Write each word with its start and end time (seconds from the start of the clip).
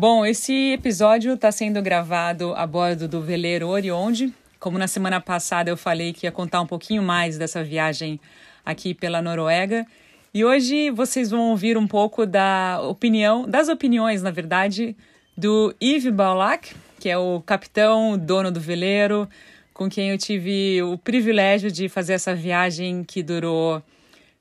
Bom, 0.00 0.24
esse 0.24 0.72
episódio 0.72 1.34
está 1.34 1.52
sendo 1.52 1.82
gravado 1.82 2.54
a 2.56 2.66
bordo 2.66 3.06
do 3.06 3.20
veleiro 3.20 3.68
Orionde. 3.68 4.32
Como 4.58 4.78
na 4.78 4.88
semana 4.88 5.20
passada 5.20 5.68
eu 5.68 5.76
falei 5.76 6.14
que 6.14 6.26
ia 6.26 6.32
contar 6.32 6.62
um 6.62 6.66
pouquinho 6.66 7.02
mais 7.02 7.36
dessa 7.36 7.62
viagem 7.62 8.18
aqui 8.64 8.94
pela 8.94 9.20
Noruega. 9.20 9.86
E 10.32 10.42
hoje 10.42 10.88
vocês 10.88 11.30
vão 11.30 11.50
ouvir 11.50 11.76
um 11.76 11.86
pouco 11.86 12.24
da 12.24 12.80
opinião, 12.80 13.46
das 13.46 13.68
opiniões, 13.68 14.22
na 14.22 14.30
verdade, 14.30 14.96
do 15.36 15.74
Yves 15.78 16.10
Baulac, 16.14 16.74
que 16.98 17.10
é 17.10 17.18
o 17.18 17.42
capitão, 17.44 18.16
dono 18.16 18.50
do 18.50 18.58
veleiro, 18.58 19.28
com 19.74 19.86
quem 19.90 20.12
eu 20.12 20.16
tive 20.16 20.82
o 20.82 20.96
privilégio 20.96 21.70
de 21.70 21.90
fazer 21.90 22.14
essa 22.14 22.34
viagem 22.34 23.04
que 23.04 23.22
durou 23.22 23.82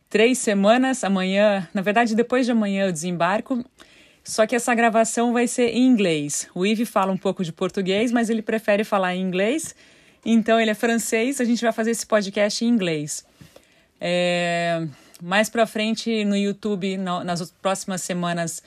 três 0.09 0.37
semanas. 0.37 1.03
Amanhã, 1.03 1.67
na 1.73 1.81
verdade, 1.81 2.15
depois 2.15 2.45
de 2.45 2.53
amanhã 2.53 2.85
eu 2.85 2.93
desembarco. 2.93 3.61
Só 4.29 4.45
que 4.45 4.55
essa 4.55 4.75
gravação 4.75 5.33
vai 5.33 5.47
ser 5.47 5.69
em 5.69 5.87
inglês. 5.87 6.47
O 6.53 6.63
Yves 6.63 6.87
fala 6.87 7.11
um 7.11 7.17
pouco 7.17 7.43
de 7.43 7.51
português, 7.51 8.11
mas 8.11 8.29
ele 8.29 8.43
prefere 8.43 8.83
falar 8.83 9.15
em 9.15 9.21
inglês. 9.23 9.75
Então 10.23 10.59
ele 10.59 10.69
é 10.69 10.75
francês, 10.75 11.41
a 11.41 11.43
gente 11.43 11.59
vai 11.63 11.71
fazer 11.71 11.89
esse 11.89 12.05
podcast 12.05 12.63
em 12.63 12.67
inglês. 12.67 13.25
É... 13.99 14.85
Mais 15.19 15.49
para 15.49 15.65
frente 15.65 16.23
no 16.25 16.37
YouTube, 16.37 16.95
nas 16.95 17.49
próximas 17.59 18.03
semanas, 18.03 18.61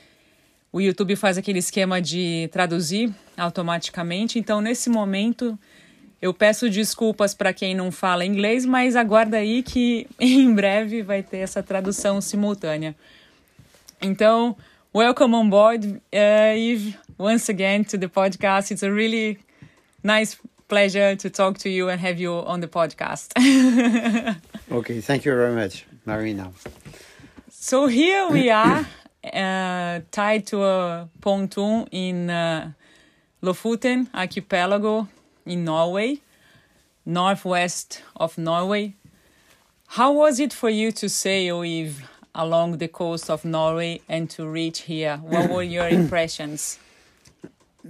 o 0.72 0.80
YouTube 0.80 1.14
faz 1.14 1.38
aquele 1.38 1.60
esquema 1.60 2.02
de 2.02 2.48
traduzir 2.50 3.14
automaticamente. 3.36 4.40
Então, 4.40 4.60
nesse 4.60 4.90
momento, 4.90 5.56
eu 6.20 6.34
peço 6.34 6.68
desculpas 6.68 7.34
para 7.34 7.52
quem 7.52 7.72
não 7.72 7.92
fala 7.92 8.26
inglês, 8.26 8.66
mas 8.66 8.96
aguarda 8.96 9.36
aí 9.36 9.62
que 9.62 10.08
em 10.18 10.52
breve 10.52 11.02
vai 11.02 11.22
ter 11.22 11.38
essa 11.38 11.62
tradução 11.62 12.20
simultânea. 12.20 12.96
Então, 14.02 14.56
welcome 14.92 15.34
on 15.34 15.48
board, 15.50 15.84
uh, 16.12 16.54
Yves, 16.54 16.94
once 17.18 17.48
again 17.48 17.84
to 17.86 17.96
the 17.96 18.08
podcast. 18.08 18.70
It's 18.70 18.82
a 18.82 18.92
really 18.92 19.38
nice 20.02 20.36
pleasure 20.68 21.16
to 21.16 21.30
talk 21.30 21.58
to 21.58 21.70
you 21.70 21.88
and 21.88 22.00
have 22.00 22.18
you 22.18 22.32
on 22.32 22.60
the 22.60 22.68
podcast. 22.68 23.32
okay, 24.72 25.00
thank 25.00 25.24
you 25.24 25.34
very 25.34 25.54
much, 25.54 25.86
Marina. 26.04 26.52
So 27.50 27.86
here 27.86 28.28
we 28.28 28.50
are, 28.50 28.86
uh, 29.32 30.00
tied 30.10 30.46
to 30.48 30.64
a 30.64 31.08
pontoon 31.20 31.86
in 31.90 32.30
uh, 32.30 32.72
Lofoten 33.42 34.08
archipelago 34.14 35.08
in 35.46 35.64
Norway, 35.64 36.20
northwest 37.06 38.02
of 38.16 38.36
Norway. 38.36 38.94
How 39.88 40.12
was 40.12 40.40
it 40.40 40.52
for 40.52 40.70
you 40.70 40.92
to 40.92 41.08
sail 41.08 41.60
with 41.60 42.02
along 42.34 42.78
the 42.78 42.88
coast 42.88 43.30
of 43.30 43.44
Norway 43.44 44.00
and 44.08 44.28
to 44.30 44.46
reach 44.46 44.80
here? 44.80 45.18
What 45.18 45.50
were 45.50 45.62
your 45.62 45.88
impressions? 46.00 46.78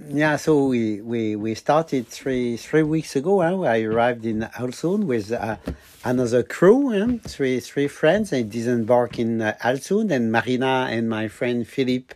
Yeah, 0.09 0.37
so 0.37 0.65
we, 0.65 1.01
we, 1.01 1.35
we 1.35 1.53
started 1.53 2.07
three 2.07 2.57
three 2.57 2.81
weeks 2.81 3.15
ago. 3.15 3.41
Huh? 3.41 3.61
I 3.61 3.81
arrived 3.81 4.25
in 4.25 4.41
Ålesund 4.57 5.03
with 5.03 5.31
uh, 5.31 5.57
another 6.03 6.41
crew, 6.41 6.89
huh? 6.89 7.19
three 7.27 7.59
three 7.59 7.87
friends. 7.87 8.33
I 8.33 8.41
disembarked 8.41 9.19
in 9.19 9.39
uh, 9.39 9.55
Ålesund, 9.63 10.11
and 10.11 10.31
Marina 10.31 10.87
and 10.89 11.07
my 11.07 11.27
friend 11.27 11.67
Philip 11.67 12.15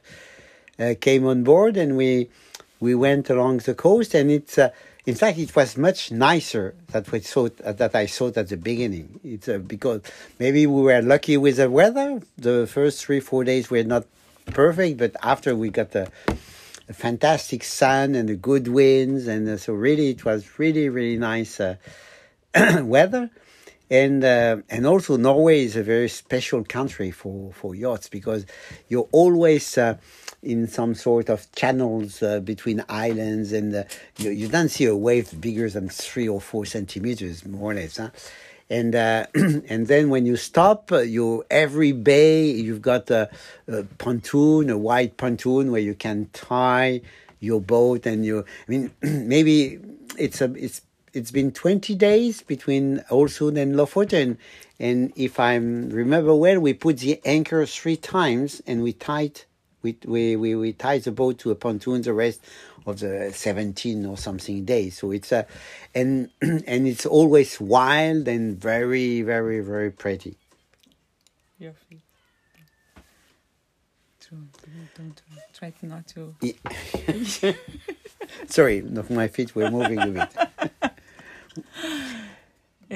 uh, 0.80 0.95
came 1.00 1.28
on 1.28 1.44
board, 1.44 1.78
and 1.78 1.95
we 1.95 2.30
we 2.80 2.95
went 2.95 3.30
along 3.30 3.59
the 3.59 3.75
coast. 3.75 4.16
And 4.16 4.31
it's 4.31 4.58
uh, 4.58 4.72
in 5.08 5.16
fact 5.16 5.39
it 5.39 5.55
was 5.55 5.77
much 5.77 6.11
nicer 6.11 6.75
we 7.11 7.19
thought 7.19 7.59
uh, 7.61 7.72
that 7.72 7.95
I 7.95 8.08
thought 8.08 8.36
at 8.38 8.50
the 8.50 8.58
beginning. 8.58 9.19
It's 9.23 9.47
uh, 9.47 9.58
because 9.58 10.02
maybe 10.38 10.67
we 10.67 10.81
were 10.81 11.02
lucky 11.02 11.38
with 11.38 11.58
the 11.58 11.69
weather. 11.69 12.22
The 12.38 12.67
first 12.67 13.05
three 13.05 13.22
four 13.22 13.45
days 13.45 13.72
were 13.72 13.83
not 13.83 14.05
perfect, 14.47 14.98
but 14.98 15.15
after 15.23 15.55
we 15.55 15.70
got 15.70 15.92
the 15.92 16.11
a 16.89 16.93
fantastic 16.93 17.64
sun 17.64 18.15
and 18.15 18.30
the 18.30 18.36
good 18.36 18.67
winds, 18.67 19.27
and 19.27 19.48
uh, 19.48 19.58
so 19.58 19.73
really 19.73 20.09
it 20.09 20.26
was 20.26 20.59
really 20.59 20.89
really 20.89 21.17
nice 21.17 21.61
uh, 21.61 21.77
weather, 22.83 23.30
and 23.89 24.23
uh, 24.23 24.58
and 24.70 24.86
also 24.86 25.17
Norway 25.17 25.64
is 25.64 25.75
a 25.75 25.83
very 25.83 26.09
special 26.09 26.64
country 26.64 27.11
for 27.11 27.52
for 27.53 27.75
yachts 27.75 28.09
because 28.09 28.45
you're 28.87 29.09
always. 29.11 29.77
in 30.43 30.67
some 30.67 30.93
sort 30.93 31.30
of 31.30 31.52
channels 31.53 32.23
between 32.43 32.83
islands, 32.87 33.52
and 33.52 33.86
you, 34.17 34.30
you 34.30 34.48
don't 34.48 34.70
see 34.70 34.86
a 34.86 34.95
wave 34.95 35.42
bigger 35.42 35.67
than 35.67 35.89
three 35.89 36.30
or 36.30 36.39
four 36.39 36.64
centimeters, 36.64 37.43
more 37.43 37.71
or 37.71 37.73
less. 37.73 37.98
Huh? 37.98 38.11
and 38.70 38.95
uh, 38.95 39.25
and 39.36 39.87
then 39.87 40.09
when 40.09 40.25
you 40.25 40.36
stop, 40.36 40.92
uh, 40.92 40.99
you 40.99 41.43
every 41.49 41.92
bay 41.92 42.45
you've 42.45 42.81
got 42.81 43.09
a, 43.09 43.30
a, 43.67 43.83
pontoon, 43.98 44.69
a 44.69 44.77
wide 44.77 45.17
pontoon 45.17 45.71
where 45.71 45.81
you 45.81 45.95
can 45.95 46.30
tie 46.33 47.02
your 47.39 47.61
boat, 47.61 48.05
and 48.05 48.25
you. 48.25 48.39
I 48.39 48.71
mean, 48.71 48.92
maybe 49.02 49.80
it's 50.17 50.42
a 50.42 50.52
it's 50.54 50.81
it's 51.17 51.32
been 51.32 51.52
twenty 51.52 51.95
days 51.95 52.44
between 52.44 53.00
Ålesund 53.10 53.60
and 53.60 53.76
Lofoten, 53.76 54.38
and 54.80 55.11
if 55.16 55.39
I 55.39 55.55
remember 55.55 56.36
well, 56.36 56.60
we 56.60 56.73
put 56.73 57.00
the 57.00 57.20
anchor 57.26 57.66
three 57.66 57.98
times, 57.98 58.61
and 58.67 58.83
we 58.83 58.94
tied 58.94 59.42
we 59.82 59.98
we 60.05 60.36
we, 60.36 60.55
we 60.55 60.73
tied 60.73 61.04
the 61.04 61.11
boat 61.11 61.39
to 61.39 61.52
a 61.52 61.55
pontoon. 61.55 62.02
The 62.04 62.14
rest 62.14 62.42
of 62.86 63.00
the 63.00 63.32
17 63.33 64.05
or 64.05 64.17
something 64.17 64.64
days. 64.64 64.98
So 65.00 65.11
it's 65.11 65.32
a, 65.32 65.45
and 65.94 66.30
and 66.42 66.88
it's 66.88 67.05
always 67.05 67.60
wild 67.60 68.28
and 68.28 68.58
very 68.60 69.22
very 69.22 69.60
very 69.61 69.92
pretty. 69.92 70.38
Your 71.60 71.73
feet. 71.73 72.02
Don't, 74.30 75.22
try 75.54 75.73
not 75.84 76.05
to. 76.08 76.36
Sorry, 78.48 78.82
my 78.82 79.28
feet 79.30 79.55
were 79.55 79.72
moving 79.72 79.99
a 79.99 80.08
bit. 80.08 80.36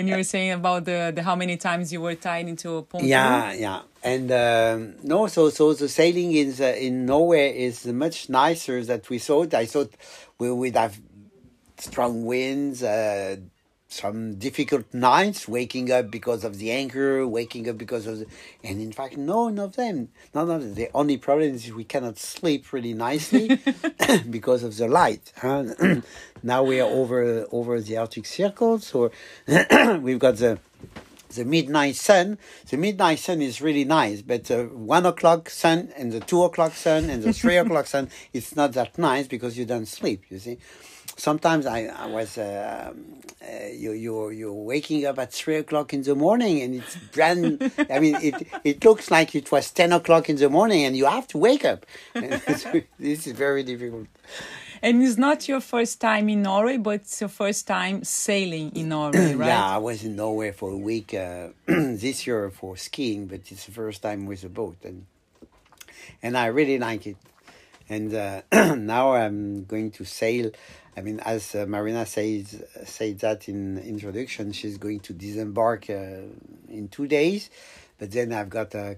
And 0.01 0.09
you 0.09 0.15
were 0.17 0.23
saying 0.23 0.51
about 0.51 0.85
the, 0.85 1.11
the 1.15 1.21
how 1.23 1.35
many 1.35 1.57
times 1.57 1.93
you 1.93 2.01
were 2.01 2.15
tied 2.15 2.47
into 2.47 2.77
a 2.77 2.81
pontoon. 2.81 3.09
Yeah, 3.09 3.53
yeah, 3.53 3.81
and 4.03 4.31
um, 4.31 4.95
no, 5.03 5.27
so 5.27 5.49
so 5.49 5.73
the 5.73 5.87
sailing 5.87 6.33
in 6.33 6.55
the, 6.55 6.85
in 6.85 7.05
Norway 7.05 7.57
is 7.67 7.85
much 7.85 8.29
nicer 8.29 8.83
than 8.83 9.01
we 9.09 9.19
thought. 9.19 9.53
I 9.53 9.65
thought 9.65 9.93
we 10.39 10.51
would 10.51 10.75
have 10.75 10.99
strong 11.77 12.25
winds, 12.25 12.83
uh, 12.83 13.37
some 13.91 14.35
difficult 14.35 14.93
nights, 14.93 15.47
waking 15.47 15.91
up 15.91 16.09
because 16.09 16.43
of 16.43 16.57
the 16.57 16.71
anchor, 16.71 17.27
waking 17.27 17.69
up 17.69 17.77
because 17.77 18.07
of 18.07 18.19
the, 18.19 18.25
and 18.63 18.81
in 18.81 18.91
fact, 18.91 19.17
none 19.17 19.59
of 19.59 19.75
them. 19.75 20.09
None 20.33 20.49
of 20.49 20.61
them. 20.61 20.75
The 20.75 20.89
only 20.93 21.17
problem 21.17 21.55
is 21.55 21.73
we 21.73 21.83
cannot 21.83 22.17
sleep 22.17 22.71
really 22.71 22.93
nicely 22.93 23.59
because 24.29 24.63
of 24.63 24.77
the 24.77 24.87
light. 24.87 25.33
Huh? 25.37 25.65
now 26.43 26.63
we 26.63 26.79
are 26.79 26.89
over 26.89 27.45
over 27.51 27.81
the 27.81 27.97
Arctic 27.97 28.25
Circle, 28.25 28.79
so 28.79 29.11
we've 29.99 30.19
got 30.19 30.37
the 30.37 30.59
the 31.35 31.45
midnight 31.45 31.95
sun. 31.95 32.37
The 32.69 32.77
midnight 32.77 33.19
sun 33.19 33.41
is 33.41 33.61
really 33.61 33.83
nice, 33.83 34.21
but 34.21 34.45
the 34.45 34.65
one 34.65 35.05
o'clock 35.05 35.49
sun 35.49 35.91
and 35.97 36.11
the 36.11 36.19
two 36.21 36.43
o'clock 36.43 36.73
sun 36.73 37.09
and 37.09 37.23
the 37.23 37.33
three 37.33 37.57
o'clock 37.57 37.87
sun, 37.87 38.09
it's 38.33 38.55
not 38.55 38.73
that 38.73 38.97
nice 38.97 39.27
because 39.27 39.57
you 39.57 39.65
don't 39.65 39.87
sleep. 39.87 40.23
You 40.29 40.39
see 40.39 40.57
sometimes 41.17 41.65
I, 41.65 41.85
I 41.85 42.07
was 42.07 42.37
uh, 42.37 42.93
uh, 43.41 43.67
you 43.73 43.91
you 43.93 44.29
you're 44.29 44.53
waking 44.53 45.05
up 45.05 45.19
at 45.19 45.33
three 45.33 45.57
o'clock 45.57 45.93
in 45.93 46.03
the 46.03 46.15
morning 46.15 46.61
and 46.61 46.75
it's 46.75 46.95
brand. 46.95 47.71
I 47.89 47.99
mean, 47.99 48.15
it 48.21 48.47
it 48.63 48.85
looks 48.85 49.09
like 49.09 49.35
it 49.35 49.51
was 49.51 49.71
ten 49.71 49.91
o'clock 49.91 50.29
in 50.29 50.35
the 50.35 50.49
morning 50.49 50.85
and 50.85 50.95
you 50.95 51.05
have 51.05 51.27
to 51.29 51.37
wake 51.37 51.65
up. 51.65 51.85
this 52.13 53.27
is 53.27 53.33
very 53.33 53.63
difficult. 53.63 54.07
And 54.83 55.03
it's 55.03 55.17
not 55.17 55.47
your 55.47 55.61
first 55.61 56.01
time 56.01 56.27
in 56.29 56.41
Norway, 56.41 56.77
but 56.77 57.01
it's 57.01 57.21
your 57.21 57.29
first 57.29 57.67
time 57.67 58.03
sailing 58.03 58.71
in 58.75 58.89
Norway, 58.89 59.35
right? 59.35 59.47
yeah, 59.47 59.75
I 59.75 59.77
was 59.77 60.03
in 60.03 60.15
Norway 60.15 60.51
for 60.51 60.71
a 60.71 60.77
week 60.77 61.13
uh, 61.13 61.49
this 61.67 62.25
year 62.25 62.49
for 62.49 62.75
skiing, 62.77 63.27
but 63.27 63.41
it's 63.51 63.65
the 63.65 63.71
first 63.71 64.01
time 64.01 64.25
with 64.25 64.43
a 64.43 64.49
boat, 64.49 64.77
and 64.83 65.05
and 66.23 66.35
I 66.35 66.47
really 66.47 66.79
like 66.79 67.05
it. 67.05 67.17
And 67.89 68.13
uh, 68.13 68.41
now 68.75 69.13
I'm 69.13 69.65
going 69.65 69.91
to 69.91 70.05
sail 70.05 70.51
I 70.95 71.01
mean, 71.01 71.19
as 71.21 71.55
uh, 71.55 71.65
Marina 71.65 72.05
says 72.05 72.63
said 72.83 73.19
that 73.19 73.47
in 73.47 73.77
introduction, 73.77 74.51
she's 74.51 74.77
going 74.77 74.99
to 75.01 75.13
disembark 75.13 75.89
uh, 75.89 76.27
in 76.69 76.89
two 76.91 77.07
days, 77.07 77.49
but 77.97 78.11
then 78.11 78.33
I've 78.33 78.49
got 78.49 78.75
uh, 78.75 78.95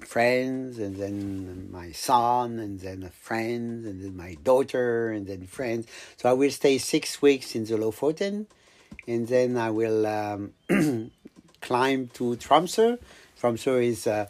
friends, 0.00 0.78
and 0.78 0.96
then 0.96 1.70
my 1.70 1.92
son, 1.92 2.58
and 2.58 2.80
then 2.80 3.04
a 3.04 3.10
friend, 3.10 3.86
and 3.86 4.02
then 4.02 4.16
my 4.16 4.36
daughter, 4.42 5.10
and 5.10 5.26
then 5.26 5.46
friends. 5.46 5.86
So 6.16 6.28
I 6.28 6.32
will 6.32 6.50
stay 6.50 6.78
six 6.78 7.22
weeks 7.22 7.54
in 7.54 7.64
the 7.64 7.76
Lofoten, 7.76 8.46
and 9.06 9.28
then 9.28 9.56
I 9.56 9.70
will 9.70 10.06
um, 10.06 10.52
climb 11.60 12.08
to 12.14 12.36
Tromsø. 12.36 12.98
Tromsø 13.40 13.82
is 13.82 14.06
uh, 14.06 14.26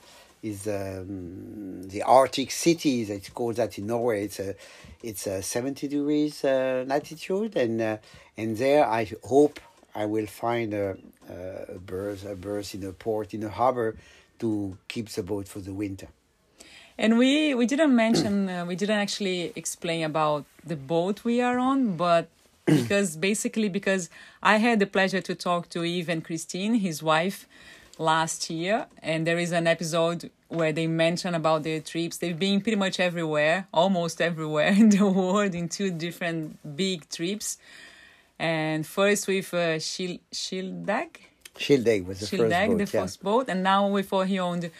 is 0.47 0.67
um, 0.67 1.83
the 1.83 2.03
Arctic 2.03 2.51
city. 2.51 3.03
It's 3.03 3.31
called 3.31 3.57
that 3.57 3.79
in 3.79 3.87
Norway. 3.87 4.25
It's 4.25 4.41
a 4.41 4.55
it's 5.03 5.27
a 5.27 5.43
seventy 5.43 5.89
degrees 5.89 6.45
uh, 6.45 6.85
latitude, 6.87 7.57
and 7.57 7.81
uh, 7.81 7.97
and 8.37 8.57
there 8.57 8.87
I 8.87 9.11
hope 9.25 9.61
I 9.95 10.05
will 10.07 10.27
find 10.27 10.75
a, 10.75 10.97
a 11.29 11.79
berth 11.79 12.25
a 12.25 12.35
berth 12.35 12.75
in 12.75 12.85
a 12.85 12.93
port 12.93 13.35
in 13.35 13.43
a 13.43 13.49
harbor 13.49 13.97
to 14.39 14.77
keep 14.89 15.09
the 15.09 15.23
boat 15.23 15.49
for 15.49 15.61
the 15.61 15.73
winter. 15.73 16.09
And 16.99 17.19
we 17.19 17.55
we 17.55 17.67
didn't 17.67 17.95
mention 17.95 18.49
uh, 18.49 18.65
we 18.65 18.77
didn't 18.77 18.99
actually 18.99 19.53
explain 19.57 20.05
about 20.05 20.45
the 20.65 20.77
boat 20.77 21.25
we 21.25 21.41
are 21.41 21.59
on, 21.59 21.97
but 21.97 22.29
because 22.67 23.17
basically 23.17 23.69
because 23.69 24.09
I 24.43 24.57
had 24.57 24.81
the 24.81 24.87
pleasure 24.87 25.21
to 25.21 25.35
talk 25.35 25.69
to 25.71 25.85
Yves 25.85 26.09
and 26.09 26.25
Christine, 26.25 26.75
his 26.75 27.03
wife, 27.03 27.47
last 27.99 28.51
year, 28.51 28.87
and 29.03 29.27
there 29.27 29.39
is 29.39 29.53
an 29.53 29.67
episode 29.67 30.31
where 30.49 30.73
they 30.73 30.87
mention 30.87 31.35
about 31.35 31.63
their 31.63 31.81
trips. 31.81 32.19
They've 32.19 32.39
been 32.39 32.61
pretty 32.61 32.77
much 32.77 33.01
everywhere, 33.01 33.67
almost 33.73 34.21
everywhere 34.21 34.69
in 34.83 34.91
the 34.91 35.07
world, 35.07 35.55
in 35.55 35.69
two 35.69 35.91
different 35.91 36.77
big 36.77 37.09
trips. 37.09 37.59
And 38.39 38.87
first 38.87 39.27
with 39.27 39.53
uh, 39.55 39.79
Shil- 39.79 40.21
Shildag. 40.33 41.17
Shildag 41.59 42.05
was 42.07 42.21
the 42.21 42.27
Shildag, 42.27 42.39
first 42.51 42.69
boat. 42.69 42.79
the 42.79 42.85
yeah. 42.85 43.03
first 43.03 43.23
boat, 43.23 43.49
and 43.49 43.63
now 43.63 43.89
with 43.89 44.11
Oriond. 44.11 44.71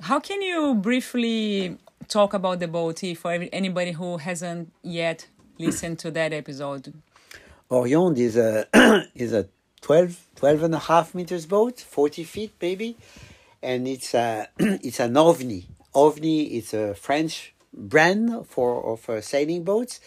How 0.00 0.20
can 0.20 0.40
you 0.42 0.74
briefly 0.74 1.78
talk 2.08 2.34
about 2.34 2.60
the 2.60 2.68
boat 2.68 3.00
for 3.16 3.32
anybody 3.32 3.92
who 3.92 4.18
hasn't 4.18 4.72
yet 4.82 5.26
listened 5.58 5.98
to 6.00 6.10
that 6.12 6.32
episode? 6.32 6.92
Orion 7.70 8.16
is 8.16 8.36
a 8.36 8.66
is 9.14 9.32
a 9.32 9.48
12, 9.80 10.26
12 10.36 10.62
and 10.64 10.74
a 10.74 10.78
half 10.78 11.14
meters 11.14 11.46
boat, 11.46 11.80
40 11.80 12.24
feet 12.24 12.52
maybe, 12.60 12.96
and 13.62 13.86
it's 13.88 14.14
a 14.14 14.48
it's 14.58 15.00
an 15.00 15.14
OVNI. 15.14 15.64
OVNI 15.94 16.50
is 16.50 16.74
a 16.74 16.94
French 16.94 17.54
brand 17.72 18.46
for 18.46 18.92
of 18.92 19.08
uh, 19.08 19.20
sailing 19.20 19.64
boats, 19.64 20.00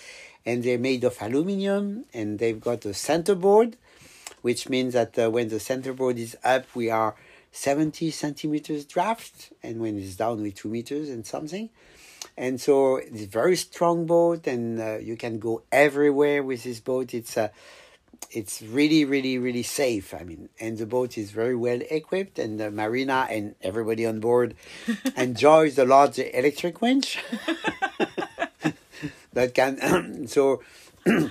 and 0.46 0.64
they're 0.64 0.80
made 0.80 1.04
of 1.04 1.18
aluminium, 1.22 2.06
and 2.14 2.40
they've 2.40 2.60
got 2.60 2.86
a 2.86 2.94
centerboard, 2.94 3.78
which 4.42 4.70
means 4.70 4.94
that 4.94 5.18
uh, 5.18 5.30
when 5.30 5.50
the 5.50 5.60
centerboard 5.60 6.18
is 6.18 6.38
up, 6.44 6.66
we 6.76 6.90
are 6.90 7.16
70 7.52 8.12
centimeters 8.12 8.86
draft, 8.86 9.52
and 9.64 9.80
when 9.80 9.98
it's 9.98 10.16
down, 10.16 10.42
we 10.42 10.52
two 10.52 10.70
meters 10.70 11.10
and 11.10 11.26
something. 11.26 11.70
And 12.38 12.60
so 12.60 12.98
it's 12.98 13.24
a 13.24 13.28
very 13.28 13.56
strong 13.56 14.06
boat, 14.06 14.48
and 14.48 14.80
uh, 14.80 14.98
you 14.98 15.18
can 15.18 15.40
go 15.40 15.64
everywhere 15.72 16.44
with 16.44 16.64
this 16.64 16.80
boat. 16.80 17.14
It's 17.14 17.38
a 17.38 17.52
it's 18.32 18.62
really, 18.62 19.06
really, 19.06 19.38
really 19.38 19.64
safe. 19.64 20.14
I 20.14 20.24
mean, 20.24 20.50
and 20.60 20.78
the 20.78 20.86
boat 20.86 21.18
is 21.18 21.32
very 21.32 21.56
well 21.56 21.80
equipped, 21.90 22.38
and 22.38 22.60
the 22.60 22.70
marina 22.70 23.28
and 23.30 23.56
everybody 23.62 24.06
on 24.06 24.20
board 24.20 24.56
enjoys 25.18 25.78
a 25.78 25.86
lot 25.86 26.14
the 26.14 26.38
electric 26.38 26.82
winch 26.82 27.20
that 29.34 29.54
can. 29.54 30.28
so 30.36 30.62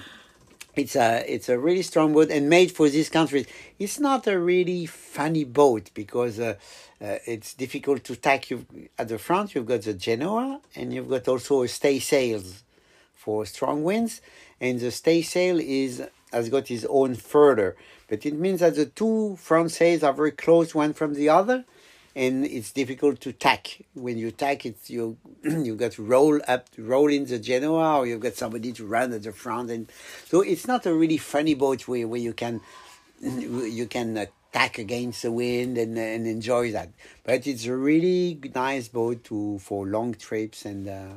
it's 0.76 0.96
a 0.96 1.24
it's 1.32 1.48
a 1.48 1.58
really 1.58 1.82
strong 1.82 2.12
boat 2.12 2.30
and 2.30 2.48
made 2.48 2.72
for 2.72 2.88
this 2.88 3.08
country. 3.08 3.46
It's 3.78 4.00
not 4.00 4.26
a 4.26 4.38
really 4.38 4.86
funny 4.86 5.44
boat 5.44 5.90
because 5.94 6.40
uh, 6.40 6.54
uh, 7.00 7.18
it's 7.26 7.54
difficult 7.54 8.02
to 8.04 8.16
tack. 8.16 8.50
You 8.50 8.66
at 8.98 9.08
the 9.08 9.18
front, 9.18 9.54
you've 9.54 9.66
got 9.66 9.82
the 9.82 9.94
Genoa, 9.94 10.60
and 10.74 10.92
you've 10.92 11.08
got 11.08 11.28
also 11.28 11.62
a 11.62 11.68
stay 11.68 12.00
sails 12.00 12.64
for 13.14 13.46
strong 13.46 13.84
winds, 13.84 14.20
and 14.60 14.80
the 14.80 14.90
stay 14.90 15.22
sail 15.22 15.60
is 15.60 16.02
has 16.32 16.48
got 16.48 16.68
his 16.68 16.86
own 16.88 17.16
furler, 17.16 17.74
but 18.08 18.24
it 18.26 18.34
means 18.34 18.60
that 18.60 18.76
the 18.76 18.86
two 18.86 19.36
front 19.36 19.70
sails 19.70 20.02
are 20.02 20.12
very 20.12 20.32
close 20.32 20.74
one 20.74 20.92
from 20.92 21.14
the 21.14 21.28
other, 21.28 21.64
and 22.14 22.44
it's 22.44 22.72
difficult 22.72 23.20
to 23.20 23.32
tack. 23.32 23.82
When 23.94 24.18
you 24.18 24.30
tack, 24.30 24.66
it's 24.66 24.90
you 24.90 25.16
you 25.42 25.76
got 25.76 25.92
to 25.92 26.02
roll 26.02 26.40
up, 26.48 26.66
roll 26.76 27.08
in 27.08 27.24
the 27.26 27.38
Genoa, 27.38 27.98
or 27.98 28.06
you've 28.06 28.20
got 28.20 28.34
somebody 28.34 28.72
to 28.72 28.86
run 28.86 29.12
at 29.12 29.22
the 29.22 29.32
front, 29.32 29.70
and 29.70 29.90
so 30.26 30.40
it's 30.40 30.66
not 30.66 30.86
a 30.86 30.94
really 30.94 31.18
funny 31.18 31.54
boat 31.54 31.86
where 31.88 32.06
where 32.08 32.20
you 32.20 32.32
can 32.32 32.60
you 33.20 33.86
can 33.86 34.16
uh, 34.18 34.26
tack 34.52 34.78
against 34.78 35.22
the 35.22 35.32
wind 35.32 35.78
and 35.78 35.96
and 35.98 36.26
enjoy 36.26 36.72
that. 36.72 36.90
But 37.24 37.46
it's 37.46 37.66
a 37.66 37.76
really 37.76 38.40
nice 38.54 38.88
boat 38.88 39.24
to 39.24 39.58
for 39.58 39.86
long 39.86 40.14
trips 40.14 40.64
and. 40.64 40.88
Uh, 40.88 41.14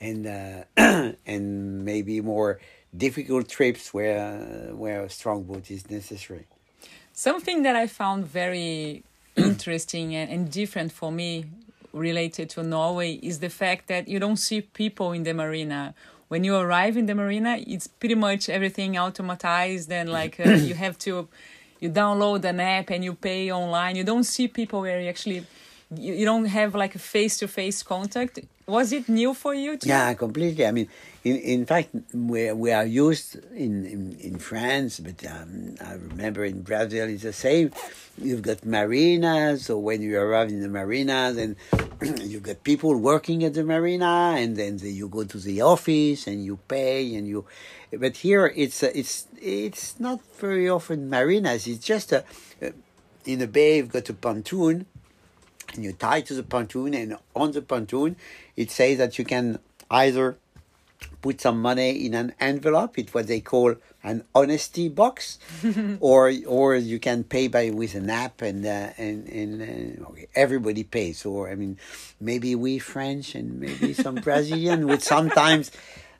and 0.00 0.26
uh, 0.26 0.64
and 1.26 1.84
maybe 1.84 2.20
more 2.20 2.60
difficult 2.96 3.48
trips 3.48 3.92
where 3.92 4.38
where 4.72 5.02
a 5.02 5.10
strong 5.10 5.42
boat 5.44 5.70
is 5.70 5.88
necessary. 5.90 6.46
Something 7.12 7.62
that 7.64 7.76
I 7.76 7.86
found 7.86 8.26
very 8.26 9.02
interesting 9.36 10.14
and, 10.14 10.30
and 10.30 10.50
different 10.50 10.92
for 10.92 11.10
me 11.10 11.46
related 11.92 12.50
to 12.50 12.62
Norway 12.62 13.14
is 13.14 13.40
the 13.40 13.50
fact 13.50 13.88
that 13.88 14.08
you 14.08 14.18
don't 14.18 14.36
see 14.36 14.60
people 14.60 15.12
in 15.12 15.22
the 15.24 15.34
marina. 15.34 15.94
When 16.28 16.44
you 16.44 16.56
arrive 16.56 16.96
in 16.96 17.06
the 17.06 17.14
marina, 17.14 17.58
it's 17.66 17.86
pretty 17.86 18.14
much 18.14 18.48
everything 18.48 18.94
automatized 18.94 19.90
and 19.90 20.10
like 20.10 20.38
uh, 20.38 20.50
you 20.68 20.74
have 20.74 20.98
to 20.98 21.28
you 21.80 21.90
download 21.90 22.44
an 22.44 22.60
app 22.60 22.90
and 22.90 23.04
you 23.04 23.14
pay 23.14 23.52
online. 23.52 23.96
You 23.96 24.04
don't 24.04 24.24
see 24.24 24.48
people 24.48 24.80
where 24.80 25.00
you 25.00 25.08
actually 25.08 25.46
you, 25.94 26.14
you 26.14 26.24
don't 26.24 26.44
have 26.46 26.74
like 26.74 26.94
a 26.94 26.98
face 26.98 27.38
to 27.38 27.48
face 27.48 27.82
contact. 27.82 28.40
Was 28.66 28.92
it 28.92 29.08
new 29.08 29.32
for 29.32 29.54
you? 29.54 29.78
Too? 29.78 29.88
Yeah, 29.88 30.12
completely. 30.14 30.66
I 30.66 30.72
mean, 30.72 30.88
in 31.24 31.36
in 31.36 31.66
fact, 31.66 31.88
we 32.12 32.52
we 32.52 32.72
are 32.72 32.84
used 32.84 33.36
in 33.54 33.86
in, 33.86 34.16
in 34.20 34.38
France, 34.38 35.00
but 35.00 35.24
um, 35.26 35.76
I 35.80 35.94
remember 35.94 36.44
in 36.44 36.62
Brazil 36.62 37.08
it's 37.08 37.22
the 37.22 37.32
same. 37.32 37.72
You've 38.20 38.42
got 38.42 38.66
marinas, 38.66 39.66
so 39.66 39.78
when 39.78 40.02
you 40.02 40.18
arrive 40.18 40.48
in 40.48 40.60
the 40.60 40.68
marinas, 40.68 41.38
and 41.38 41.56
you've 42.20 42.42
got 42.42 42.62
people 42.64 42.94
working 42.96 43.44
at 43.44 43.54
the 43.54 43.64
marina, 43.64 44.34
and 44.36 44.56
then 44.56 44.76
the, 44.76 44.90
you 44.90 45.08
go 45.08 45.24
to 45.24 45.38
the 45.38 45.62
office 45.62 46.26
and 46.26 46.44
you 46.44 46.58
pay, 46.68 47.14
and 47.14 47.26
you. 47.26 47.46
But 47.90 48.18
here 48.18 48.52
it's 48.54 48.82
it's 48.82 49.28
it's 49.40 49.98
not 49.98 50.20
very 50.36 50.68
often 50.68 51.08
marinas. 51.08 51.66
It's 51.66 51.82
just 51.82 52.12
a, 52.12 52.24
uh, 52.60 52.70
in 53.24 53.40
a 53.40 53.46
bay. 53.46 53.78
You've 53.78 53.92
got 53.92 54.10
a 54.10 54.14
pontoon, 54.14 54.84
and 55.74 55.84
you 55.84 55.92
tie 55.92 56.20
to 56.22 56.34
the 56.34 56.42
pontoon, 56.42 56.94
and 56.94 57.16
on 57.34 57.52
the 57.52 57.62
pontoon, 57.62 58.16
it 58.56 58.70
says 58.70 58.98
that 58.98 59.18
you 59.18 59.24
can 59.24 59.58
either 59.90 60.36
put 61.22 61.40
some 61.40 61.60
money 61.60 62.04
in 62.06 62.14
an 62.14 62.34
envelope, 62.40 62.98
it's 62.98 63.12
what 63.14 63.26
they 63.26 63.40
call 63.40 63.74
an 64.02 64.24
honesty 64.34 64.88
box, 64.88 65.38
or 66.00 66.32
or 66.46 66.76
you 66.76 66.98
can 66.98 67.24
pay 67.24 67.48
by 67.48 67.70
with 67.70 67.94
an 67.94 68.10
app, 68.10 68.42
and 68.42 68.64
uh, 68.64 68.90
and 68.96 69.28
and 69.28 69.62
uh, 70.00 70.08
okay, 70.10 70.28
everybody 70.34 70.84
pays. 70.84 71.24
Or 71.26 71.48
I 71.50 71.54
mean, 71.54 71.78
maybe 72.20 72.54
we 72.54 72.78
French 72.78 73.34
and 73.34 73.60
maybe 73.60 73.92
some 73.92 74.14
Brazilian 74.28 74.86
would 74.86 75.02
sometimes. 75.02 75.70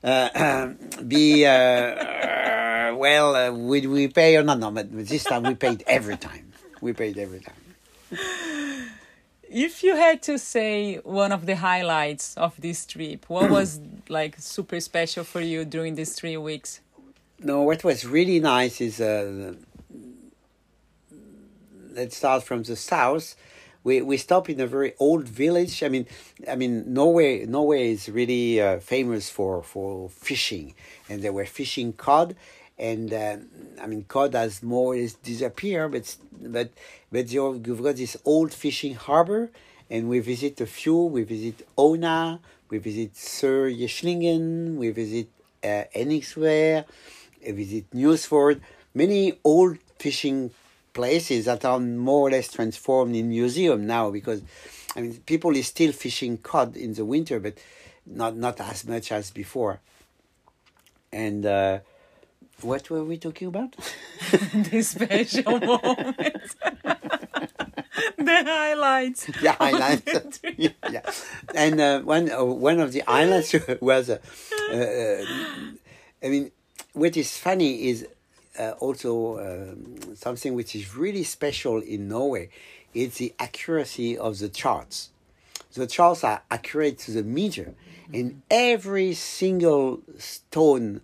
Uh, 0.03 0.75
be 1.09 1.45
uh, 1.45 1.51
uh, 1.51 2.95
well, 2.97 3.35
uh, 3.35 3.51
would 3.51 3.85
we 3.87 4.07
pay 4.07 4.37
or 4.37 4.45
not? 4.45 4.61
No, 4.61 4.71
but 4.71 4.87
this 4.93 5.25
time 5.25 5.43
we 5.43 5.57
paid 5.57 5.83
every 5.89 6.17
time. 6.17 6.53
We 6.81 6.93
paid 6.93 7.19
every 7.19 7.41
time. 7.41 7.57
If 9.51 9.83
you 9.83 9.97
had 9.97 10.23
to 10.23 10.39
say 10.39 10.97
one 10.97 11.33
of 11.33 11.47
the 11.47 11.57
highlights 11.57 12.37
of 12.37 12.61
this 12.61 12.85
trip, 12.85 13.25
what 13.29 13.51
was 13.59 13.81
like 14.09 14.37
super 14.39 14.81
special 14.81 15.25
for 15.25 15.41
you 15.41 15.65
during 15.65 15.95
these 15.95 16.15
three 16.15 16.37
weeks? 16.37 16.81
No, 17.41 17.63
what 17.63 17.85
was 17.85 18.05
really 18.05 18.41
nice 18.41 18.81
is 18.81 19.01
uh, 19.01 19.55
let's 21.93 22.17
start 22.17 22.43
from 22.43 22.63
the 22.63 22.77
south. 22.77 23.37
We 23.85 24.03
we 24.03 24.17
stop 24.19 24.51
in 24.51 24.61
a 24.61 24.67
very 24.67 24.93
old 24.99 25.27
village. 25.29 25.83
I 25.83 25.89
mean, 25.89 26.07
I 26.47 26.57
mean 26.57 26.93
Norway. 26.93 27.47
Norway 27.47 27.93
is 27.93 28.09
really 28.09 28.61
uh, 28.61 28.81
famous 28.81 29.31
for 29.31 29.63
for 29.63 30.11
fishing, 30.11 30.75
and 31.09 31.23
they 31.23 31.31
were 31.31 31.47
fishing 31.47 31.93
cod. 31.93 32.35
And 32.79 33.13
uh, 33.13 33.37
I 33.83 33.87
mean, 33.87 34.05
cod 34.07 34.35
has 34.35 34.63
more 34.63 34.95
or 34.95 34.97
less 34.97 35.15
disappeared, 35.15 35.93
but 35.93 36.17
but 36.41 36.71
but 37.11 37.33
you've 37.33 37.83
got 37.83 37.97
this 37.97 38.17
old 38.25 38.55
fishing 38.55 38.95
harbor, 38.95 39.51
and 39.91 40.09
we 40.09 40.21
visit 40.21 40.61
a 40.61 40.67
few. 40.67 40.97
We 40.97 41.25
visit 41.25 41.67
Ona, 41.77 42.41
we 42.71 42.79
visit 42.79 43.15
Sør-Gjæslingan, 43.15 44.77
we 44.77 44.91
visit 44.91 45.29
uh, 45.65 45.85
Henningsvær, 45.95 46.85
we 47.45 47.53
visit 47.53 47.91
Nusfjord. 47.91 48.61
Many 48.95 49.39
old 49.43 49.79
fishing 49.99 50.51
places 50.93 51.45
that 51.47 51.65
are 51.65 51.81
more 51.81 52.29
or 52.29 52.31
less 52.31 52.49
transformed 52.51 53.15
in 53.15 53.29
museum 53.29 53.87
now 53.87 54.11
because 54.11 54.43
I 54.97 55.01
mean 55.01 55.15
people 55.27 55.55
is 55.57 55.67
still 55.69 55.93
fishing 55.93 56.39
cod 56.39 56.77
in 56.77 56.95
the 56.95 57.05
winter, 57.05 57.41
but 57.41 57.55
not 58.07 58.37
not 58.37 58.61
as 58.61 58.87
much 58.87 59.13
as 59.13 59.31
before. 59.31 59.81
And 61.13 61.47
uh, 61.47 61.79
what 62.63 62.91
were 62.91 63.05
we 63.05 63.19
talking 63.19 63.49
about? 63.49 63.77
the 64.53 64.83
special 64.83 65.61
moment. 65.61 66.57
the 68.17 68.45
highlights. 68.45 69.27
the 69.27 69.53
highlights. 69.53 70.41
yeah, 70.57 70.71
yeah. 70.91 71.11
And 71.55 71.81
uh, 71.81 72.01
one 72.01 72.31
uh, 72.31 72.45
one 72.45 72.81
of 72.81 72.93
the 72.93 73.01
highlights 73.07 73.55
was, 73.81 74.11
uh, 74.11 74.19
uh, 74.73 75.25
I 76.23 76.29
mean, 76.29 76.51
what 76.93 77.17
is 77.17 77.37
funny 77.37 77.89
is 77.89 78.07
uh, 78.59 78.73
also 78.81 79.39
um, 79.39 80.17
something 80.17 80.55
which 80.55 80.75
is 80.75 80.97
really 80.97 81.23
special 81.25 81.81
in 81.81 82.09
Norway. 82.09 82.51
It's 82.95 83.19
the 83.19 83.35
accuracy 83.39 84.17
of 84.19 84.39
the 84.39 84.49
charts. 84.49 85.11
The 85.75 85.87
charts 85.87 86.25
are 86.25 86.43
accurate 86.51 86.99
to 87.01 87.13
the 87.13 87.23
meter, 87.23 87.75
and 88.13 88.43
every 88.51 89.15
single 89.15 90.01
stone 90.17 91.03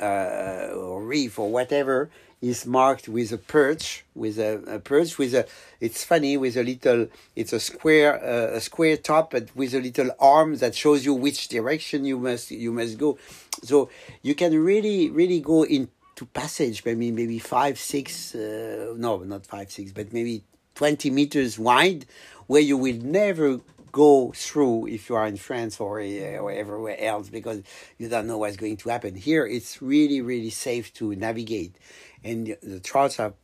uh, 0.00 0.74
or 0.74 1.02
reef 1.02 1.38
or 1.38 1.50
whatever 1.50 2.10
is 2.40 2.64
marked 2.66 3.08
with 3.08 3.32
a 3.32 3.38
perch, 3.38 4.04
with 4.14 4.38
a, 4.38 4.62
a 4.66 4.78
perch 4.78 5.18
with 5.18 5.34
a. 5.34 5.46
It's 5.80 6.04
funny 6.04 6.36
with 6.36 6.56
a 6.56 6.62
little. 6.62 7.08
It's 7.34 7.52
a 7.52 7.60
square, 7.60 8.22
uh, 8.22 8.56
a 8.56 8.60
square 8.60 8.96
top, 8.96 9.32
but 9.32 9.54
with 9.56 9.74
a 9.74 9.80
little 9.80 10.10
arm 10.20 10.56
that 10.56 10.74
shows 10.74 11.04
you 11.04 11.14
which 11.14 11.48
direction 11.48 12.04
you 12.04 12.18
must 12.18 12.50
you 12.50 12.72
must 12.72 12.96
go. 12.98 13.18
So 13.64 13.90
you 14.22 14.34
can 14.34 14.56
really 14.62 15.10
really 15.10 15.40
go 15.40 15.64
into 15.64 16.26
passage. 16.32 16.84
Maybe 16.84 17.10
maybe 17.10 17.38
five 17.38 17.78
six. 17.78 18.34
Uh, 18.34 18.94
no, 18.96 19.18
not 19.18 19.44
five 19.46 19.70
six, 19.72 19.90
but 19.90 20.12
maybe 20.12 20.44
twenty 20.74 21.10
meters 21.10 21.58
wide, 21.58 22.06
where 22.46 22.62
you 22.62 22.76
will 22.76 22.98
never 23.02 23.60
go 23.98 24.32
through 24.32 24.86
if 24.86 25.08
you 25.08 25.16
are 25.16 25.26
in 25.26 25.36
France 25.36 25.80
or, 25.80 26.00
uh, 26.00 26.44
or 26.44 26.52
everywhere 26.52 26.96
else 27.00 27.28
because 27.28 27.62
you 27.98 28.08
don't 28.08 28.28
know 28.28 28.38
what's 28.38 28.56
going 28.56 28.76
to 28.76 28.88
happen. 28.90 29.16
Here, 29.16 29.44
it's 29.44 29.82
really, 29.82 30.20
really 30.20 30.50
safe 30.50 30.92
to 30.94 31.16
navigate, 31.16 31.74
and 32.22 32.56
the 32.62 32.78
charts 32.78 33.18
are 33.18 33.34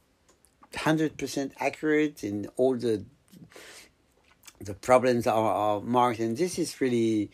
hundred 0.77 1.19
percent 1.19 1.53
accurate, 1.59 2.23
and 2.23 2.49
all 2.57 2.77
the 2.77 3.05
the 4.61 4.75
problems 4.75 5.27
are, 5.27 5.53
are 5.65 5.81
marked, 5.81 6.21
and 6.21 6.37
this 6.37 6.59
is 6.59 6.81
really 6.81 7.31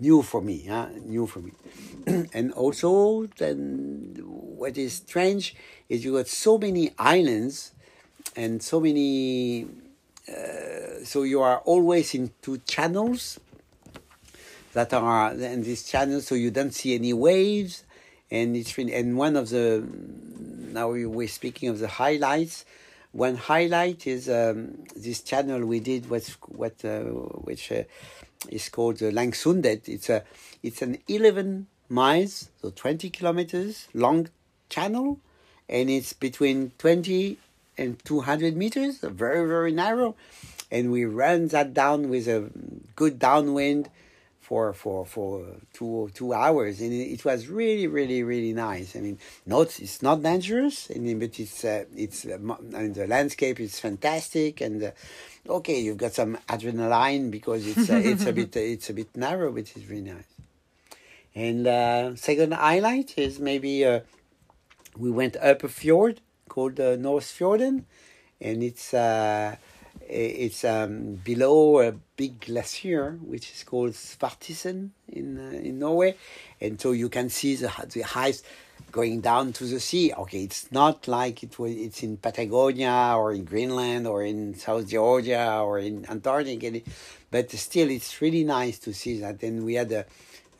new 0.00 0.20
for 0.22 0.40
me, 0.42 0.66
huh? 0.68 0.88
new 1.16 1.26
for 1.26 1.40
me. 1.46 1.52
and 2.34 2.52
also, 2.52 3.26
then 3.38 4.16
what 4.60 4.76
is 4.76 4.94
strange 4.94 5.54
is 5.88 6.04
you 6.04 6.14
got 6.14 6.26
so 6.26 6.58
many 6.58 6.90
islands 6.98 7.72
and 8.34 8.60
so 8.62 8.80
many 8.80 9.66
so 11.04 11.22
you 11.22 11.42
are 11.42 11.58
always 11.58 12.14
in 12.14 12.30
two 12.40 12.58
channels 12.58 13.38
that 14.72 14.92
are 14.92 15.32
in 15.32 15.62
this 15.62 15.84
channel, 15.84 16.20
so 16.20 16.34
you 16.34 16.50
don't 16.50 16.74
see 16.74 16.94
any 16.94 17.12
waves, 17.12 17.84
and 18.30 18.56
it's 18.56 18.76
really, 18.76 18.94
and 18.94 19.16
one 19.16 19.36
of 19.36 19.50
the 19.50 19.84
now 20.72 20.90
we're 20.90 21.28
speaking 21.28 21.68
of 21.68 21.78
the 21.78 21.88
highlights. 21.88 22.64
One 23.12 23.36
highlight 23.36 24.08
is 24.08 24.28
um, 24.28 24.84
this 24.96 25.20
channel 25.20 25.64
we 25.64 25.78
did 25.78 26.10
what 26.10 26.24
what 26.48 26.84
uh, 26.84 27.02
which 27.46 27.70
uh, 27.70 27.84
is 28.48 28.68
called 28.68 28.96
the 28.98 29.12
Langsundet. 29.12 29.88
It's 29.88 30.10
a 30.10 30.24
it's 30.64 30.82
an 30.82 30.98
eleven 31.06 31.68
miles, 31.88 32.50
so 32.60 32.70
twenty 32.70 33.10
kilometers 33.10 33.86
long 33.94 34.30
channel, 34.68 35.20
and 35.68 35.88
it's 35.88 36.12
between 36.12 36.72
twenty 36.78 37.38
and 37.76 38.02
200 38.04 38.56
meters, 38.56 38.98
very, 38.98 39.46
very 39.46 39.72
narrow. 39.72 40.16
And 40.70 40.90
we 40.90 41.04
ran 41.04 41.48
that 41.48 41.74
down 41.74 42.08
with 42.08 42.26
a 42.26 42.50
good 42.96 43.18
downwind 43.18 43.90
for, 44.40 44.72
for, 44.74 45.06
for 45.06 45.46
two, 45.72 46.10
two 46.14 46.34
hours. 46.34 46.80
And 46.80 46.92
it, 46.92 47.24
was 47.24 47.48
really, 47.48 47.86
really, 47.86 48.22
really 48.22 48.52
nice. 48.52 48.94
I 48.94 49.00
mean, 49.00 49.18
not, 49.46 49.80
it's 49.80 50.02
not 50.02 50.22
dangerous, 50.22 50.90
I 50.94 50.98
mean, 50.98 51.18
but 51.18 51.38
it's, 51.40 51.64
uh, 51.64 51.84
it's, 51.96 52.26
uh, 52.26 52.34
I 52.34 52.82
mean, 52.82 52.92
the 52.92 53.06
landscape 53.06 53.58
is 53.60 53.80
fantastic. 53.80 54.60
And, 54.60 54.82
uh, 54.82 54.90
okay, 55.48 55.80
you've 55.80 55.96
got 55.96 56.12
some 56.12 56.36
adrenaline 56.48 57.30
because 57.30 57.66
it's, 57.66 57.88
uh, 57.88 58.00
it's 58.04 58.26
a 58.26 58.32
bit, 58.40 58.54
it's 58.56 58.90
a 58.90 58.94
bit 58.94 59.16
narrow, 59.16 59.50
which 59.50 59.76
is 59.76 59.86
really 59.86 60.02
nice. 60.02 60.24
And 61.34 61.66
uh, 61.66 62.14
second 62.16 62.52
highlight 62.52 63.14
is 63.16 63.40
maybe 63.40 63.84
uh, 63.84 64.00
we 64.96 65.10
went 65.10 65.36
up 65.36 65.64
a 65.64 65.68
fjord 65.68 66.20
called 66.48 66.80
uh, 66.80 66.96
Nordfjorden, 66.96 67.84
and 68.40 68.62
it's 68.62 68.94
uh, 68.94 69.56
it's 70.08 70.64
um, 70.64 71.14
below 71.24 71.80
a 71.80 71.92
big 72.16 72.40
glacier 72.40 73.18
which 73.22 73.50
is 73.52 73.64
called 73.64 73.92
Svartisen 73.92 74.90
in 75.08 75.38
uh, 75.38 75.56
in 75.58 75.78
Norway, 75.78 76.16
and 76.60 76.80
so 76.80 76.92
you 76.92 77.08
can 77.08 77.28
see 77.28 77.56
the 77.56 77.70
the 77.92 78.04
ice 78.14 78.42
going 78.94 79.20
down 79.20 79.52
to 79.52 79.64
the 79.64 79.80
sea. 79.80 80.12
Okay, 80.12 80.44
it's 80.44 80.70
not 80.70 81.08
like 81.08 81.42
it 81.42 81.58
was 81.58 81.72
it's 81.72 82.02
in 82.02 82.16
Patagonia 82.16 83.14
or 83.16 83.32
in 83.32 83.44
Greenland 83.44 84.06
or 84.06 84.22
in 84.24 84.54
South 84.54 84.86
Georgia 84.88 85.60
or 85.60 85.78
in 85.78 86.06
Antarctica, 86.08 86.80
but 87.30 87.50
still 87.50 87.90
it's 87.90 88.20
really 88.20 88.44
nice 88.44 88.78
to 88.78 88.92
see 88.94 89.18
that. 89.20 89.42
And 89.42 89.64
we 89.64 89.74
had 89.74 89.90
a, 89.90 90.04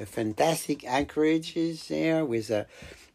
a 0.00 0.06
fantastic 0.06 0.84
anchorages 0.84 1.86
there 1.88 2.24
with 2.24 2.50
a, 2.50 2.66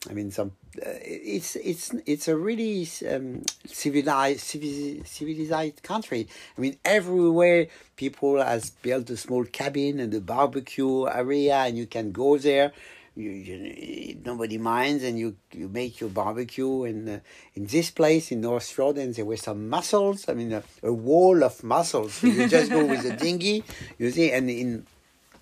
I 0.08 0.14
mean 0.14 0.32
some 0.32 0.54
uh, 0.78 0.96
it's 1.02 1.56
it's 1.56 1.94
it's 2.06 2.28
a 2.28 2.38
really 2.38 2.88
um, 3.10 3.42
civilized 3.66 4.42
civilized 4.42 5.84
country. 5.84 6.28
I 6.58 6.62
mean, 6.62 6.78
everywhere 6.86 7.68
people 7.96 8.42
has 8.42 8.70
built 8.70 9.10
a 9.10 9.18
small 9.18 9.46
cabin 9.46 10.00
and 10.00 10.14
a 10.14 10.22
barbecue 10.22 11.08
area, 11.08 11.56
and 11.56 11.78
you 11.78 11.88
can 11.88 12.12
go 12.12 12.38
there. 12.38 12.72
You, 13.16 13.32
you, 13.32 14.22
nobody 14.24 14.58
minds, 14.58 15.04
and 15.04 15.20
you, 15.20 15.36
you 15.52 15.68
make 15.68 16.00
your 16.00 16.10
barbecue. 16.10 16.84
And 16.84 17.10
uh, 17.10 17.20
in 17.56 17.66
this 17.66 17.92
place 17.92 18.32
in 18.32 18.42
Nordfjorden, 18.42 19.14
there 19.16 19.26
were 19.26 19.36
some 19.36 19.68
mussels. 19.68 20.30
I 20.30 20.34
mean, 20.36 20.54
a, 20.54 20.64
a 20.84 20.94
wall 20.94 21.44
of 21.44 21.62
mussels. 21.64 22.24
You 22.24 22.48
just 22.48 22.72
go 22.72 22.86
with 22.86 23.04
a 23.04 23.18
dinghy, 23.18 23.66
you 23.98 24.12
see, 24.12 24.32
and 24.32 24.50
in 24.50 24.86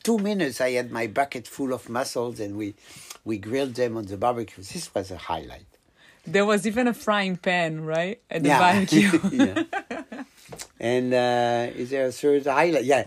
two 0.08 0.18
minutes 0.20 0.62
I 0.62 0.72
had 0.72 0.90
my 0.90 1.08
bucket 1.08 1.46
full 1.50 1.74
of 1.74 1.90
mussels, 1.90 2.40
and 2.40 2.56
we 2.56 2.76
we 3.26 3.36
grilled 3.38 3.76
them 3.76 3.98
on 3.98 4.06
the 4.06 4.16
barbecue. 4.16 4.64
This 4.64 4.86
was 4.96 5.12
a 5.12 5.18
highlight. 5.18 5.72
There 6.26 6.46
was 6.46 6.66
even 6.66 6.88
a 6.88 6.94
frying 6.94 7.36
pan, 7.36 7.84
right, 7.84 8.18
at 8.32 8.42
the 8.44 8.50
yeah. 8.50 8.64
barbecue. 8.66 9.12
yeah. 9.32 10.24
And 10.80 11.14
uh, 11.14 11.82
is 11.82 11.90
there 11.90 12.06
a 12.06 12.14
third 12.14 12.46
highlight? 12.46 12.86
Yeah, 12.86 13.04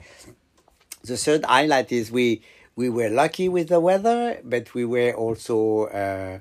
the 1.02 1.16
third 1.16 1.42
highlight 1.46 1.90
is 1.90 2.12
we 2.12 2.42
we 2.76 2.90
were 2.90 3.08
lucky 3.08 3.48
with 3.48 3.68
the 3.68 3.80
weather, 3.80 4.20
but 4.44 4.74
we 4.74 4.84
were 4.84 5.12
also 5.24 5.86
uh, 6.02 6.38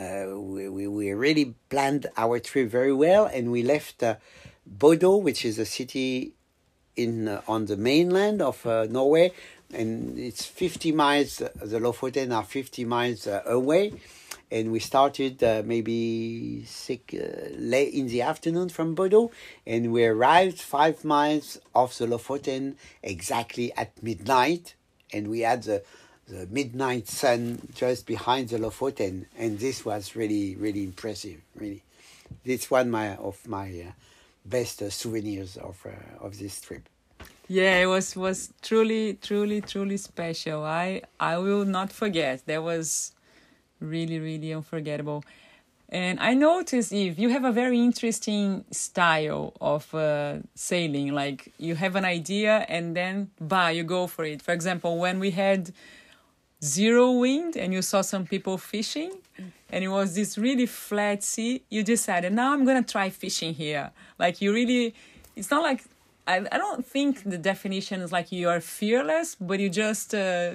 uh, 0.00 0.24
we, 0.54 0.66
we, 0.76 0.88
we 0.88 1.12
really 1.12 1.54
planned 1.68 2.06
our 2.16 2.38
trip 2.38 2.70
very 2.70 2.94
well, 3.04 3.26
and 3.26 3.52
we 3.52 3.62
left 3.62 4.02
uh, 4.02 4.16
Bodø, 4.64 5.20
which 5.20 5.44
is 5.44 5.58
a 5.58 5.66
city 5.66 6.32
in 6.96 7.28
uh, 7.28 7.42
on 7.46 7.66
the 7.66 7.76
mainland 7.76 8.40
of 8.40 8.64
uh, 8.66 8.86
Norway, 8.88 9.32
and 9.72 10.18
it's 10.18 10.44
50 10.44 10.92
miles, 10.92 11.36
the 11.36 11.78
Lofoten 11.78 12.34
are 12.34 12.44
50 12.44 12.84
miles 12.84 13.26
uh, 13.26 13.42
away. 13.46 13.92
And 14.52 14.72
we 14.72 14.80
started 14.80 15.42
uh, 15.44 15.62
maybe 15.64 16.64
six, 16.66 17.14
uh, 17.14 17.50
late 17.56 17.94
in 17.94 18.08
the 18.08 18.22
afternoon 18.22 18.68
from 18.68 18.96
Bodø, 18.96 19.30
and 19.64 19.92
we 19.92 20.04
arrived 20.04 20.60
five 20.60 21.04
miles 21.04 21.60
off 21.72 21.96
the 21.98 22.06
Lofoten 22.06 22.74
exactly 23.00 23.72
at 23.76 24.02
midnight. 24.02 24.74
And 25.12 25.28
we 25.28 25.40
had 25.40 25.62
the, 25.62 25.84
the 26.26 26.48
midnight 26.50 27.06
sun 27.06 27.60
just 27.74 28.06
behind 28.06 28.48
the 28.48 28.58
Lofoten, 28.58 29.26
and 29.38 29.60
this 29.60 29.84
was 29.84 30.16
really, 30.16 30.56
really 30.56 30.82
impressive. 30.82 31.40
Really, 31.54 31.84
this 32.44 32.68
one 32.72 32.90
my 32.90 33.14
of 33.16 33.46
my 33.46 33.68
uh, 33.68 33.92
best 34.44 34.82
uh, 34.82 34.90
souvenirs 34.90 35.58
of 35.58 35.86
uh, 35.86 36.24
of 36.24 36.38
this 36.38 36.60
trip 36.60 36.88
yeah 37.50 37.78
it 37.78 37.86
was 37.86 38.14
was 38.14 38.52
truly 38.62 39.14
truly 39.14 39.60
truly 39.60 39.96
special. 39.96 40.62
I 40.62 41.02
i 41.18 41.36
will 41.36 41.64
not 41.64 41.92
forget. 41.92 42.46
That 42.46 42.62
was 42.62 43.12
really 43.80 44.20
really 44.20 44.52
unforgettable. 44.52 45.24
And 45.88 46.20
i 46.20 46.32
noticed 46.34 46.92
Yves, 46.92 47.18
you 47.18 47.30
have 47.30 47.44
a 47.44 47.50
very 47.50 47.80
interesting 47.80 48.64
style 48.70 49.52
of 49.60 49.92
uh, 49.92 50.36
sailing. 50.54 51.12
Like 51.12 51.52
you 51.58 51.74
have 51.74 51.96
an 51.96 52.04
idea 52.04 52.64
and 52.68 52.96
then 52.96 53.30
bah 53.40 53.68
you 53.68 53.82
go 53.82 54.06
for 54.06 54.24
it. 54.24 54.42
For 54.42 54.52
example 54.52 54.98
when 54.98 55.18
we 55.18 55.32
had 55.32 55.72
zero 56.62 57.10
wind 57.10 57.56
and 57.56 57.72
you 57.72 57.82
saw 57.82 58.00
some 58.02 58.26
people 58.26 58.58
fishing 58.58 59.12
and 59.72 59.82
it 59.82 59.88
was 59.88 60.14
this 60.14 60.38
really 60.38 60.66
flat 60.66 61.22
sea 61.24 61.62
you 61.70 61.82
decided 61.82 62.34
now 62.34 62.52
i'm 62.52 62.64
gonna 62.64 62.84
try 62.96 63.10
fishing 63.10 63.54
here. 63.54 63.90
Like 64.20 64.40
you 64.40 64.52
really 64.52 64.94
it's 65.34 65.50
not 65.50 65.64
like 65.64 65.82
I, 66.30 66.36
I 66.52 66.58
don't 66.58 66.86
think 66.86 67.24
the 67.24 67.38
definition 67.38 68.00
is 68.00 68.12
like 68.12 68.30
you 68.30 68.48
are 68.48 68.60
fearless, 68.60 69.34
but 69.34 69.58
you 69.58 69.68
just 69.68 70.14
uh, 70.14 70.52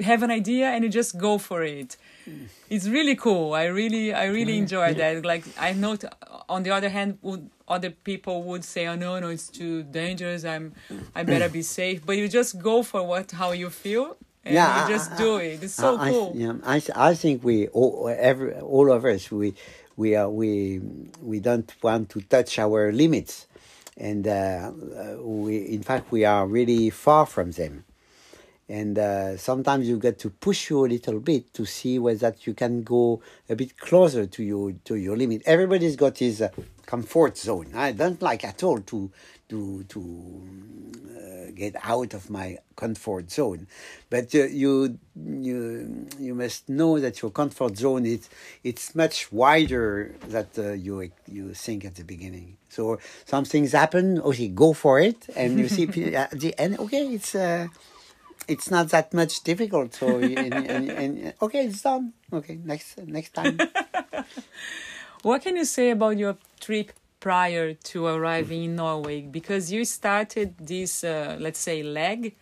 have 0.00 0.22
an 0.22 0.30
idea 0.30 0.66
and 0.68 0.82
you 0.84 0.90
just 0.90 1.18
go 1.18 1.38
for 1.38 1.62
it. 1.62 1.96
Mm. 2.28 2.46
It's 2.70 2.86
really 2.88 3.16
cool. 3.16 3.54
I 3.54 3.64
really, 3.64 4.14
I 4.14 4.26
really 4.26 4.56
enjoy 4.56 4.94
that. 4.94 5.24
Like 5.24 5.44
I 5.58 5.72
know. 5.72 5.96
T- 5.96 6.08
on 6.48 6.62
the 6.62 6.70
other 6.70 6.88
hand, 6.88 7.18
would 7.20 7.50
other 7.66 7.90
people 7.90 8.42
would 8.44 8.64
say, 8.64 8.86
"Oh 8.86 8.96
no, 8.96 9.18
no, 9.20 9.28
it's 9.28 9.48
too 9.48 9.82
dangerous. 9.82 10.44
I'm, 10.44 10.72
I 11.14 11.22
better 11.22 11.48
be 11.48 11.62
safe." 11.62 12.04
But 12.06 12.16
you 12.16 12.26
just 12.28 12.58
go 12.58 12.82
for 12.82 13.02
what 13.06 13.32
how 13.32 13.52
you 13.52 13.68
feel, 13.68 14.16
and 14.44 14.54
yeah, 14.54 14.88
you 14.88 14.94
just 14.94 15.12
I, 15.12 15.18
do 15.18 15.36
it. 15.36 15.62
It's 15.62 15.74
so 15.74 15.98
I, 15.98 16.10
cool. 16.10 16.32
Yeah, 16.34 16.54
I, 16.64 16.82
I 16.94 17.14
think 17.14 17.44
we 17.44 17.68
all, 17.68 18.08
every, 18.08 18.54
all 18.54 18.90
of 18.90 19.04
us 19.04 19.30
we 19.30 19.54
we 19.96 20.16
are 20.16 20.30
we 20.30 20.80
we 21.20 21.40
don't 21.40 21.70
want 21.82 22.08
to 22.10 22.20
touch 22.22 22.58
our 22.58 22.92
limits 22.92 23.47
and 23.98 24.26
uh, 24.26 24.72
we, 25.20 25.58
in 25.58 25.82
fact, 25.82 26.10
we 26.10 26.24
are 26.24 26.46
really 26.46 26.90
far 26.90 27.26
from 27.26 27.50
them. 27.52 27.84
And 28.68 28.98
uh, 28.98 29.36
sometimes 29.36 29.88
you 29.88 29.98
get 29.98 30.18
to 30.18 30.30
push 30.30 30.68
you 30.70 30.84
a 30.84 30.88
little 30.88 31.20
bit 31.20 31.54
to 31.54 31.64
see 31.64 31.98
whether 31.98 32.18
that 32.18 32.46
you 32.46 32.52
can 32.54 32.82
go 32.82 33.22
a 33.48 33.56
bit 33.56 33.78
closer 33.78 34.26
to 34.26 34.42
your 34.42 34.72
to 34.84 34.96
your 34.96 35.16
limit. 35.16 35.42
Everybody's 35.46 35.96
got 35.96 36.18
his 36.18 36.42
uh, 36.42 36.50
comfort 36.84 37.38
zone. 37.38 37.68
I 37.74 37.92
don't 37.92 38.20
like 38.20 38.44
at 38.44 38.62
all 38.62 38.80
to 38.80 39.10
to 39.48 39.84
to 39.84 40.42
uh, 41.16 41.50
get 41.54 41.76
out 41.82 42.12
of 42.12 42.28
my 42.28 42.58
comfort 42.76 43.30
zone, 43.30 43.66
but 44.10 44.34
uh, 44.34 44.44
you 44.44 44.98
you 45.16 46.06
you 46.18 46.34
must 46.34 46.68
know 46.68 47.00
that 47.00 47.22
your 47.22 47.30
comfort 47.30 47.78
zone 47.78 48.04
is 48.04 48.28
it's 48.62 48.94
much 48.94 49.32
wider 49.32 50.14
that 50.28 50.58
uh, 50.58 50.72
you 50.72 51.10
you 51.26 51.54
think 51.54 51.86
at 51.86 51.94
the 51.94 52.04
beginning. 52.04 52.58
So 52.68 52.98
some 53.24 53.46
things 53.46 53.72
happen. 53.72 54.20
Okay, 54.20 54.48
go 54.48 54.74
for 54.74 55.00
it, 55.00 55.26
and 55.34 55.58
you 55.58 55.68
see 55.68 55.84
at 56.14 56.38
the 56.38 56.54
end. 56.58 56.78
Okay, 56.80 57.06
it's. 57.14 57.34
Uh, 58.48 58.52
it's 58.52 58.70
not 58.70 58.88
that 58.90 59.14
much 59.14 59.42
difficult. 59.42 59.94
So 59.94 60.18
and, 60.18 60.54
and, 60.54 60.90
and, 60.90 61.34
okay, 61.40 61.66
it's 61.66 61.82
done. 61.82 62.12
Okay, 62.32 62.58
next 62.64 62.98
next 63.06 63.34
time. 63.34 63.58
what 65.22 65.42
can 65.42 65.56
you 65.56 65.64
say 65.64 65.90
about 65.90 66.18
your 66.18 66.36
trip 66.60 66.92
prior 67.20 67.74
to 67.74 68.06
arriving 68.06 68.64
in 68.64 68.76
Norway? 68.76 69.22
Because 69.22 69.72
you 69.72 69.84
started 69.84 70.54
this, 70.58 71.04
uh, 71.04 71.36
let's 71.38 71.58
say, 71.58 71.82
leg 71.82 72.34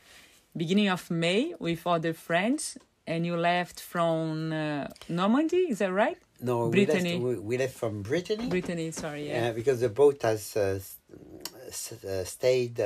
beginning 0.56 0.88
of 0.88 1.10
May 1.10 1.54
with 1.58 1.86
other 1.86 2.14
friends, 2.14 2.78
and 3.06 3.26
you 3.26 3.36
left 3.36 3.80
from 3.80 4.52
uh, 4.52 4.86
Normandy. 5.08 5.68
Is 5.70 5.78
that 5.78 5.92
right? 5.92 6.18
No, 6.40 6.70
Brittany. 6.70 7.18
We 7.18 7.24
left, 7.24 7.42
we, 7.42 7.46
we 7.46 7.58
left 7.58 7.74
from 7.74 8.02
Brittany. 8.02 8.48
Brittany, 8.48 8.90
sorry. 8.90 9.28
Yeah, 9.28 9.52
because 9.52 9.80
the 9.80 9.88
boat 9.88 10.22
has 10.22 10.56
uh, 10.56 10.78
uh 12.08 12.24
stayed 12.24 12.80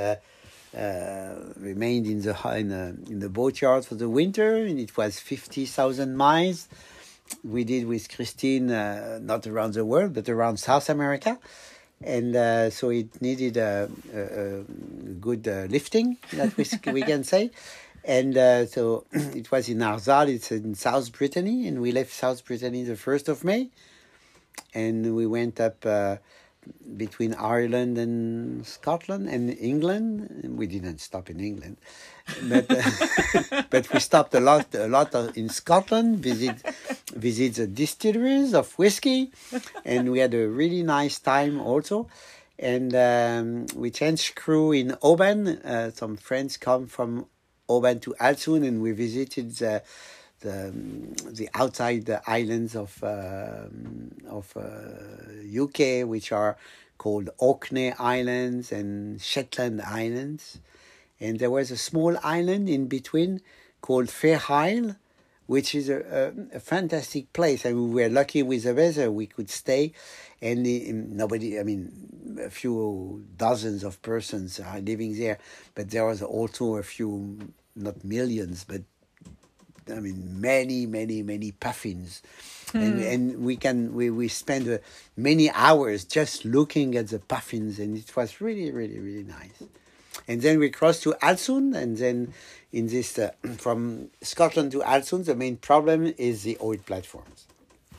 uh, 0.77 1.35
remained 1.57 2.07
in 2.07 2.21
the 2.21 2.35
in 2.55 2.69
the, 2.69 2.95
in 3.09 3.19
the 3.19 3.29
boatyard 3.29 3.85
for 3.85 3.95
the 3.95 4.09
winter, 4.09 4.55
and 4.55 4.79
it 4.79 4.95
was 4.95 5.19
fifty 5.19 5.65
thousand 5.65 6.15
miles. 6.15 6.67
We 7.43 7.63
did 7.63 7.87
with 7.87 8.13
Christine 8.13 8.71
uh, 8.71 9.19
not 9.21 9.47
around 9.47 9.73
the 9.73 9.85
world, 9.85 10.13
but 10.13 10.27
around 10.29 10.57
South 10.57 10.89
America, 10.89 11.39
and 12.03 12.35
uh, 12.35 12.69
so 12.69 12.89
it 12.89 13.21
needed 13.21 13.57
a, 13.57 13.89
a, 14.13 14.19
a 14.19 14.63
good 15.19 15.47
uh, 15.47 15.67
lifting 15.69 16.17
that 16.33 16.55
we 16.57 16.65
we 16.91 17.01
can 17.01 17.23
say. 17.23 17.51
And 18.03 18.35
uh, 18.35 18.65
so 18.65 19.05
it 19.11 19.51
was 19.51 19.69
in 19.69 19.79
Arzal, 19.79 20.27
it's 20.29 20.51
in 20.51 20.75
South 20.75 21.11
Brittany, 21.11 21.67
and 21.67 21.81
we 21.81 21.91
left 21.91 22.11
South 22.11 22.43
Brittany 22.45 22.83
the 22.83 22.93
1st 22.93 23.27
of 23.29 23.43
May. 23.43 23.69
And 24.73 25.15
we 25.15 25.27
went 25.27 25.59
up 25.59 25.85
between 26.97 27.33
Ireland 27.33 27.97
and 27.97 28.65
Scotland 28.65 29.29
and 29.29 29.55
England. 29.59 30.55
We 30.57 30.67
didn't 30.67 30.99
stop 30.99 31.29
in 31.29 31.39
England, 31.39 31.77
but 32.43 32.65
uh, 32.69 33.63
but 33.69 33.91
we 33.91 33.99
stopped 33.99 34.33
a 34.35 34.39
lot 34.39 34.73
a 34.75 34.87
lot 34.87 35.13
in 35.35 35.49
Scotland. 35.49 36.19
Visit 36.19 36.57
visit 37.13 37.55
the 37.55 37.67
distilleries 37.67 38.53
of 38.53 38.73
whiskey, 38.77 39.31
and 39.85 40.11
we 40.11 40.19
had 40.19 40.33
a 40.33 40.47
really 40.47 40.83
nice 40.83 41.19
time 41.19 41.59
also. 41.59 42.07
And 42.59 42.93
um, 42.93 43.65
we 43.75 43.89
changed 43.89 44.35
crew 44.35 44.71
in 44.71 44.95
Oban. 45.01 45.47
Uh, 45.47 45.89
some 45.89 46.15
friends 46.15 46.57
come 46.57 46.85
from 46.85 47.25
Oban 47.67 47.99
to 48.01 48.13
Ålesund, 48.19 48.67
and 48.67 48.81
we 48.81 48.91
visited 48.91 49.55
the 49.55 49.81
the, 50.41 50.73
the 51.31 51.49
outside 51.53 52.05
the 52.05 52.21
islands 52.29 52.75
of 52.75 53.03
uh, 53.03 53.65
of 54.27 54.55
uh, 54.57 55.63
UK, 55.63 56.07
which 56.07 56.31
are 56.31 56.57
called 56.97 57.29
Orkney 57.37 57.93
Islands 57.93 58.71
and 58.71 59.21
Shetland 59.21 59.81
Islands, 59.81 60.59
and 61.19 61.39
there 61.39 61.49
was 61.49 61.71
a 61.71 61.77
small 61.77 62.17
island 62.23 62.69
in 62.69 62.87
between 62.87 63.41
called 63.81 64.09
Fair 64.09 64.41
Isle, 64.49 64.95
which 65.47 65.73
is 65.73 65.89
a, 65.89 66.33
a, 66.53 66.57
a, 66.57 66.59
fantastic 66.59 67.33
place. 67.33 67.65
And 67.65 67.75
we 67.93 68.03
were 68.03 68.09
lucky 68.09 68.43
with 68.43 68.63
the 68.63 68.73
weather; 68.73 69.11
we 69.11 69.27
could 69.27 69.49
stay, 69.49 69.93
and 70.41 70.65
the, 70.65 70.91
nobody. 70.91 71.59
I 71.59 71.63
mean, 71.63 72.37
a 72.43 72.49
few 72.49 73.25
dozens 73.37 73.83
of 73.83 74.01
persons 74.01 74.59
are 74.59 74.79
living 74.79 75.17
there, 75.17 75.37
but 75.75 75.89
there 75.89 76.05
was 76.05 76.21
also 76.21 76.75
a 76.77 76.83
few, 76.83 77.37
not 77.75 78.03
millions, 78.03 78.63
but 78.63 78.81
I 79.89 79.99
mean, 79.99 80.39
many, 80.39 80.85
many, 80.85 81.21
many 81.23 81.51
puffins. 81.51 82.21
Hmm. 82.71 82.77
And, 82.77 83.01
and 83.01 83.45
we 83.45 83.57
can 83.57 83.93
we, 83.93 84.09
we 84.09 84.27
spend 84.27 84.69
uh, 84.69 84.77
many 85.17 85.49
hours 85.51 86.05
just 86.05 86.45
looking 86.45 86.95
at 86.95 87.09
the 87.09 87.19
puffins 87.19 87.79
and 87.79 87.97
it 87.97 88.15
was 88.15 88.39
really 88.39 88.71
really 88.71 88.97
really 88.97 89.23
nice 89.23 89.63
and 90.27 90.41
then 90.41 90.57
we 90.57 90.69
crossed 90.69 91.03
to 91.03 91.11
Ålesund 91.21 91.75
and 91.75 91.97
then 91.97 92.33
in 92.71 92.87
this 92.87 93.19
uh, 93.19 93.31
from 93.57 94.09
Scotland 94.21 94.71
to 94.71 94.79
Ålesund 94.79 95.25
the 95.25 95.35
main 95.35 95.57
problem 95.57 96.13
is 96.17 96.43
the 96.43 96.57
oil 96.61 96.77
platforms 96.77 97.45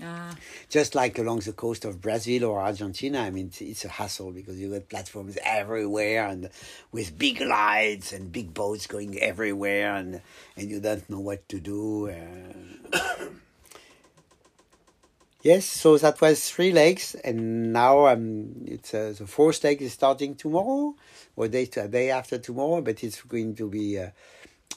Ah. 0.04 0.34
Just 0.68 0.94
like 0.94 1.18
along 1.18 1.40
the 1.40 1.52
coast 1.52 1.84
of 1.84 2.00
Brazil 2.00 2.44
or 2.44 2.60
Argentina, 2.60 3.20
I 3.20 3.30
mean, 3.30 3.46
it's, 3.46 3.60
it's, 3.60 3.84
a 3.84 3.88
hassle 3.88 4.32
because 4.32 4.58
you 4.58 4.70
got 4.70 4.88
platforms 4.88 5.38
everywhere 5.44 6.26
and 6.26 6.50
with 6.90 7.16
big 7.16 7.40
lights 7.40 8.12
and 8.12 8.32
big 8.32 8.52
boats 8.52 8.86
going 8.88 9.18
everywhere, 9.18 9.94
and 9.94 10.20
and 10.56 10.70
you 10.70 10.80
don't 10.80 11.08
know 11.08 11.20
what 11.20 11.48
to 11.50 11.60
do. 11.60 12.10
Uh, 12.10 12.98
yes, 15.42 15.66
so 15.66 15.96
that 15.98 16.20
was 16.20 16.50
three 16.50 16.72
legs, 16.72 17.14
and 17.14 17.72
now 17.72 18.06
um, 18.06 18.54
it's 18.64 18.94
uh, 18.94 19.14
the 19.16 19.26
fourth 19.26 19.62
leg 19.62 19.80
is 19.82 19.92
starting 19.92 20.34
tomorrow 20.34 20.96
or 21.36 21.46
day 21.46 21.68
a 21.76 21.86
day 21.86 22.10
after 22.10 22.38
tomorrow, 22.38 22.80
but 22.80 23.04
it's 23.04 23.22
going 23.22 23.54
to 23.54 23.68
be. 23.68 23.98
Uh, 23.98 24.08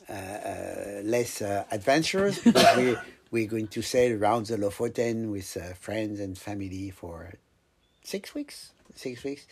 uh, 0.07 0.13
uh 0.13 1.01
less 1.03 1.41
uh, 1.41 1.63
adventurous 1.71 2.37
because 2.37 2.77
we 2.77 2.95
we're 3.31 3.47
going 3.47 3.67
to 3.67 3.81
sail 3.81 4.17
around 4.17 4.47
the 4.47 4.57
Lofoten 4.57 5.31
with 5.31 5.57
uh, 5.57 5.73
friends 5.73 6.19
and 6.19 6.37
family 6.37 6.89
for 6.91 7.33
six 8.03 8.33
weeks. 8.33 8.71
Six 8.95 9.23
weeks, 9.25 9.45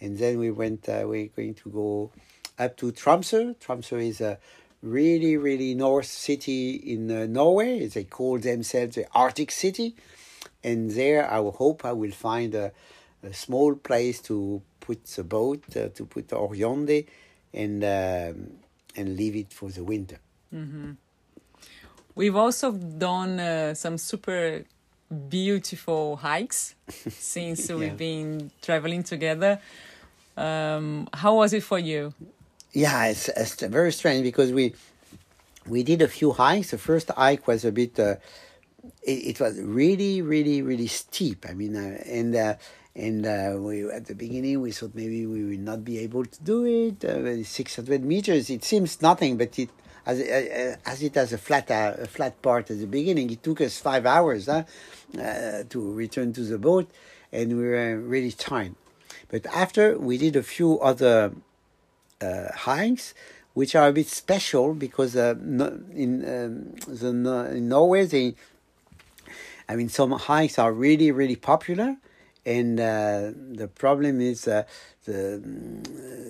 and 0.00 0.18
then 0.18 0.38
we 0.38 0.50
went. 0.52 0.88
Uh, 0.88 1.02
we're 1.06 1.26
going 1.26 1.54
to 1.54 1.70
go 1.70 2.12
up 2.58 2.76
to 2.76 2.92
Tromsø. 2.92 3.56
Tromsø 3.56 4.00
is 4.06 4.20
a 4.20 4.38
really, 4.82 5.36
really 5.36 5.74
north 5.74 6.06
city 6.06 6.74
in 6.74 7.10
uh, 7.10 7.26
Norway. 7.26 7.86
They 7.88 8.04
call 8.04 8.38
themselves 8.38 8.94
the 8.94 9.06
Arctic 9.12 9.50
City, 9.50 9.96
and 10.62 10.90
there 10.92 11.28
I 11.28 11.38
hope 11.38 11.84
I 11.84 11.92
will 11.92 12.12
find 12.12 12.54
a, 12.54 12.70
a 13.22 13.32
small 13.32 13.74
place 13.74 14.20
to 14.22 14.62
put 14.78 15.04
the 15.06 15.24
boat, 15.24 15.64
uh, 15.76 15.88
to 15.88 16.04
put 16.06 16.28
the 16.28 16.36
Oriande, 16.36 17.06
and 17.52 17.82
um, 17.82 18.50
and 18.96 19.16
leave 19.16 19.34
it 19.34 19.52
for 19.52 19.70
the 19.70 19.82
winter. 19.82 20.18
Mm-hmm. 20.54 20.92
We've 22.14 22.36
also 22.36 22.72
done 22.72 23.40
uh, 23.40 23.74
some 23.74 23.98
super 23.98 24.64
beautiful 25.28 26.16
hikes 26.16 26.74
since 27.08 27.68
yeah. 27.68 27.76
we've 27.76 27.96
been 27.96 28.50
traveling 28.62 29.02
together. 29.02 29.60
Um, 30.36 31.08
how 31.12 31.36
was 31.36 31.52
it 31.52 31.62
for 31.62 31.78
you? 31.78 32.14
Yeah, 32.72 33.06
it's, 33.06 33.28
it's 33.28 33.62
very 33.62 33.92
strange 33.92 34.24
because 34.24 34.52
we 34.52 34.74
we 35.66 35.82
did 35.82 36.02
a 36.02 36.08
few 36.08 36.32
hikes. 36.32 36.70
The 36.70 36.78
first 36.78 37.10
hike 37.10 37.46
was 37.46 37.64
a 37.64 37.72
bit. 37.72 37.98
Uh, 37.98 38.16
it, 39.02 39.38
it, 39.38 39.40
was 39.40 39.58
really, 39.60 40.20
really, 40.20 40.60
really 40.60 40.88
steep. 40.88 41.46
I 41.48 41.54
mean, 41.54 41.76
uh, 41.76 42.02
and 42.06 42.34
uh, 42.36 42.54
and 42.94 43.26
uh, 43.26 43.54
we 43.58 43.88
at 43.90 44.06
the 44.06 44.14
beginning 44.14 44.60
we 44.60 44.72
thought 44.72 44.94
maybe 44.94 45.26
we 45.26 45.44
will 45.44 45.58
not 45.58 45.84
be 45.84 45.98
able 45.98 46.24
to 46.24 46.42
do 46.42 46.64
it. 46.64 47.04
Uh, 47.04 47.42
Six 47.44 47.76
hundred 47.76 48.04
meters. 48.04 48.50
It 48.50 48.64
seems 48.64 49.00
nothing, 49.00 49.36
but 49.36 49.58
it 49.58 49.70
as 50.06 50.20
uh, 50.20 50.76
as 50.86 51.02
it 51.02 51.14
has 51.14 51.32
a 51.32 51.38
flat 51.38 51.70
uh, 51.70 51.94
a 51.98 52.06
flat 52.06 52.40
part 52.42 52.70
at 52.70 52.78
the 52.78 52.86
beginning. 52.86 53.30
It 53.30 53.42
took 53.42 53.60
us 53.60 53.78
five 53.78 54.06
hours 54.06 54.46
huh, 54.46 54.64
uh, 55.18 55.62
to 55.68 55.92
return 55.92 56.32
to 56.34 56.42
the 56.42 56.58
boat, 56.58 56.90
and 57.32 57.56
we 57.56 57.64
were 57.64 57.98
really 57.98 58.32
tired. 58.32 58.74
But 59.28 59.46
after 59.46 59.98
we 59.98 60.18
did 60.18 60.36
a 60.36 60.42
few 60.42 60.78
other 60.80 61.32
uh, 62.20 62.52
hikes, 62.54 63.14
which 63.54 63.74
are 63.74 63.88
a 63.88 63.92
bit 63.92 64.08
special 64.08 64.74
because 64.74 65.16
uh, 65.16 65.34
in 65.92 66.24
um, 66.24 66.74
the 66.86 67.50
in 67.52 67.68
Norway 67.68 68.04
they, 68.06 68.34
I 69.68 69.76
mean, 69.76 69.88
some 69.88 70.12
hikes 70.12 70.58
are 70.58 70.72
really 70.72 71.10
really 71.10 71.36
popular, 71.36 71.96
and 72.44 72.78
uh, 72.78 73.30
the 73.34 73.68
problem 73.68 74.20
is 74.20 74.46
uh, 74.46 74.64
the 75.04 75.40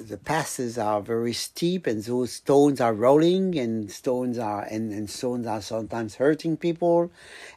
the 0.09 0.19
passes 0.19 0.77
are 0.79 1.01
very 1.01 1.33
steep 1.33 1.87
and 1.87 2.03
those 2.05 2.33
stones 2.33 2.81
are 2.81 2.93
rolling 2.93 3.59
and 3.59 3.91
stones 3.91 4.39
are 4.39 4.63
and, 4.63 4.93
and 4.93 5.09
stones 5.09 5.47
are 5.47 5.63
sometimes 5.63 6.17
hurting 6.17 6.57
people. 6.57 7.11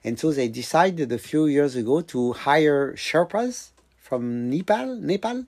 And 0.03 0.17
so 0.17 0.31
they 0.31 0.47
decided 0.47 1.11
a 1.11 1.17
few 1.17 1.45
years 1.45 1.75
ago 1.75 2.01
to 2.01 2.33
hire 2.33 2.93
sherpas 2.93 3.69
from 3.99 4.49
nepal 4.49 4.95
nepal 4.95 5.45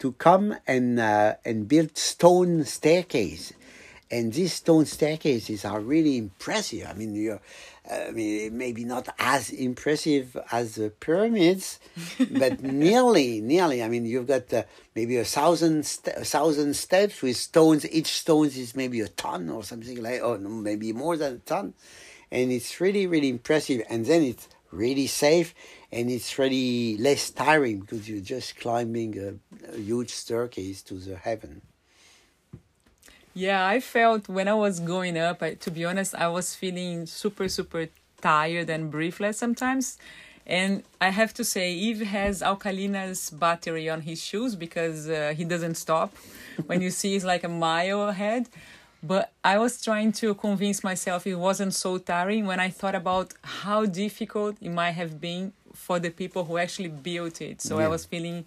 to 0.00 0.12
come 0.12 0.56
and 0.66 0.98
uh, 0.98 1.34
and 1.44 1.68
build 1.68 1.96
stone 1.96 2.64
staircase 2.64 3.52
And 4.10 4.32
these 4.32 4.54
stone 4.54 4.86
staircases 4.86 5.64
are 5.66 5.80
really 5.80 6.16
impressive. 6.16 6.86
I 6.88 6.94
mean, 6.94 7.14
you're, 7.14 7.40
I 7.90 8.10
mean, 8.10 8.56
maybe 8.56 8.84
not 8.84 9.08
as 9.18 9.50
impressive 9.50 10.34
as 10.50 10.76
the 10.76 10.88
pyramids, 10.88 11.78
but 12.30 12.62
nearly, 12.62 13.42
nearly. 13.42 13.82
I 13.82 13.88
mean, 13.88 14.06
you've 14.06 14.26
got 14.26 14.52
uh, 14.52 14.62
maybe 14.94 15.18
a 15.18 15.24
thousand, 15.24 15.84
st- 15.84 16.16
a 16.16 16.24
thousand 16.24 16.74
steps 16.74 17.20
with 17.20 17.36
stones. 17.36 17.86
Each 17.90 18.12
stone 18.12 18.46
is 18.46 18.74
maybe 18.74 19.00
a 19.00 19.08
ton 19.08 19.50
or 19.50 19.62
something 19.62 20.02
like, 20.02 20.22
or 20.22 20.38
maybe 20.38 20.92
more 20.92 21.16
than 21.18 21.34
a 21.34 21.38
ton, 21.38 21.74
and 22.30 22.50
it's 22.50 22.80
really, 22.80 23.06
really 23.06 23.28
impressive. 23.28 23.82
And 23.90 24.06
then 24.06 24.22
it's 24.22 24.48
really 24.70 25.06
safe, 25.06 25.54
and 25.92 26.10
it's 26.10 26.38
really 26.38 26.96
less 26.96 27.30
tiring 27.30 27.80
because 27.80 28.08
you're 28.08 28.20
just 28.20 28.56
climbing 28.56 29.18
a, 29.18 29.74
a 29.74 29.78
huge 29.78 30.10
staircase 30.10 30.82
to 30.84 30.94
the 30.94 31.16
heaven. 31.16 31.60
Yeah, 33.38 33.64
I 33.64 33.78
felt 33.78 34.28
when 34.28 34.48
I 34.48 34.54
was 34.54 34.80
going 34.80 35.16
up, 35.16 35.44
I, 35.44 35.54
to 35.54 35.70
be 35.70 35.84
honest, 35.84 36.12
I 36.12 36.26
was 36.26 36.56
feeling 36.56 37.06
super, 37.06 37.48
super 37.48 37.86
tired 38.20 38.68
and 38.68 38.90
breathless 38.90 39.38
sometimes. 39.38 39.96
And 40.44 40.82
I 41.00 41.10
have 41.10 41.32
to 41.34 41.44
say, 41.44 41.72
Yves 41.72 42.02
has 42.08 42.42
Alcalina's 42.42 43.30
battery 43.30 43.88
on 43.88 44.00
his 44.00 44.20
shoes 44.20 44.56
because 44.56 45.08
uh, 45.08 45.34
he 45.36 45.44
doesn't 45.44 45.76
stop. 45.76 46.16
when 46.66 46.82
you 46.82 46.90
see, 46.90 47.12
he's 47.12 47.24
like 47.24 47.44
a 47.44 47.48
mile 47.48 48.08
ahead. 48.08 48.48
But 49.04 49.30
I 49.44 49.58
was 49.58 49.80
trying 49.80 50.10
to 50.14 50.34
convince 50.34 50.82
myself 50.82 51.24
it 51.24 51.36
wasn't 51.36 51.74
so 51.74 51.98
tiring 51.98 52.44
when 52.44 52.58
I 52.58 52.70
thought 52.70 52.96
about 52.96 53.34
how 53.42 53.86
difficult 53.86 54.56
it 54.60 54.70
might 54.70 54.96
have 55.02 55.20
been 55.20 55.52
for 55.74 56.00
the 56.00 56.10
people 56.10 56.42
who 56.42 56.58
actually 56.58 56.88
built 56.88 57.40
it. 57.40 57.62
So 57.62 57.78
yeah. 57.78 57.84
I 57.84 57.88
was 57.88 58.04
feeling 58.04 58.46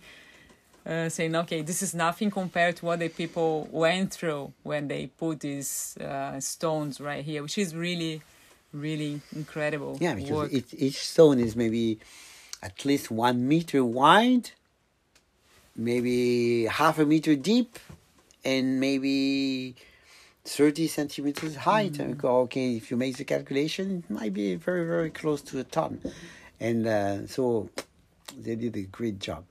uh, 0.85 1.09
saying, 1.09 1.35
okay, 1.35 1.61
this 1.61 1.81
is 1.81 1.93
nothing 1.93 2.31
compared 2.31 2.75
to 2.77 2.85
what 2.85 2.99
the 2.99 3.09
people 3.09 3.67
went 3.71 4.11
through 4.11 4.53
when 4.63 4.87
they 4.87 5.07
put 5.07 5.41
these 5.41 5.97
uh, 5.97 6.39
stones 6.39 6.99
right 6.99 7.23
here, 7.23 7.43
which 7.43 7.57
is 7.57 7.75
really, 7.75 8.21
really 8.73 9.21
incredible. 9.35 9.97
Yeah, 9.99 10.15
because 10.15 10.51
each, 10.51 10.73
each 10.77 10.99
stone 10.99 11.39
is 11.39 11.55
maybe 11.55 11.99
at 12.63 12.83
least 12.85 13.11
one 13.11 13.47
meter 13.47 13.83
wide, 13.83 14.51
maybe 15.75 16.65
half 16.65 16.99
a 16.99 17.05
meter 17.05 17.35
deep, 17.35 17.77
and 18.43 18.79
maybe 18.79 19.75
30 20.45 20.87
centimeters 20.87 21.55
height. 21.57 21.93
Mm. 21.93 22.23
Okay, 22.23 22.75
if 22.75 22.89
you 22.89 22.97
make 22.97 23.17
the 23.17 23.23
calculation, 23.23 24.03
it 24.07 24.13
might 24.13 24.33
be 24.33 24.55
very, 24.55 24.85
very 24.85 25.09
close 25.09 25.41
to 25.43 25.59
a 25.59 25.63
ton. 25.63 26.01
And 26.59 26.87
uh, 26.87 27.27
so 27.27 27.69
they 28.39 28.55
did 28.55 28.75
a 28.75 28.83
great 28.83 29.19
job. 29.19 29.45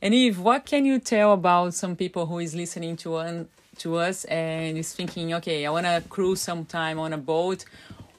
And 0.00 0.14
Yves, 0.14 0.38
what 0.38 0.64
can 0.64 0.84
you 0.84 1.00
tell 1.00 1.32
about 1.32 1.74
some 1.74 1.96
people 1.96 2.26
who 2.26 2.38
is 2.38 2.54
listening 2.54 2.96
to 2.98 3.16
un, 3.16 3.48
to 3.78 3.96
us 3.96 4.24
and 4.26 4.78
is 4.78 4.92
thinking, 4.92 5.34
okay, 5.34 5.66
I 5.66 5.70
want 5.70 5.86
to 5.86 6.02
cruise 6.08 6.40
sometime 6.40 7.00
on 7.00 7.12
a 7.12 7.18
boat. 7.18 7.64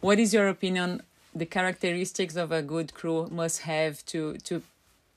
What 0.01 0.19
is 0.19 0.33
your 0.33 0.49
opinion? 0.49 1.01
The 1.33 1.45
characteristics 1.45 2.35
of 2.35 2.51
a 2.51 2.61
good 2.61 2.93
crew 2.93 3.29
must 3.31 3.61
have 3.61 4.05
to 4.07 4.33
to 4.45 4.61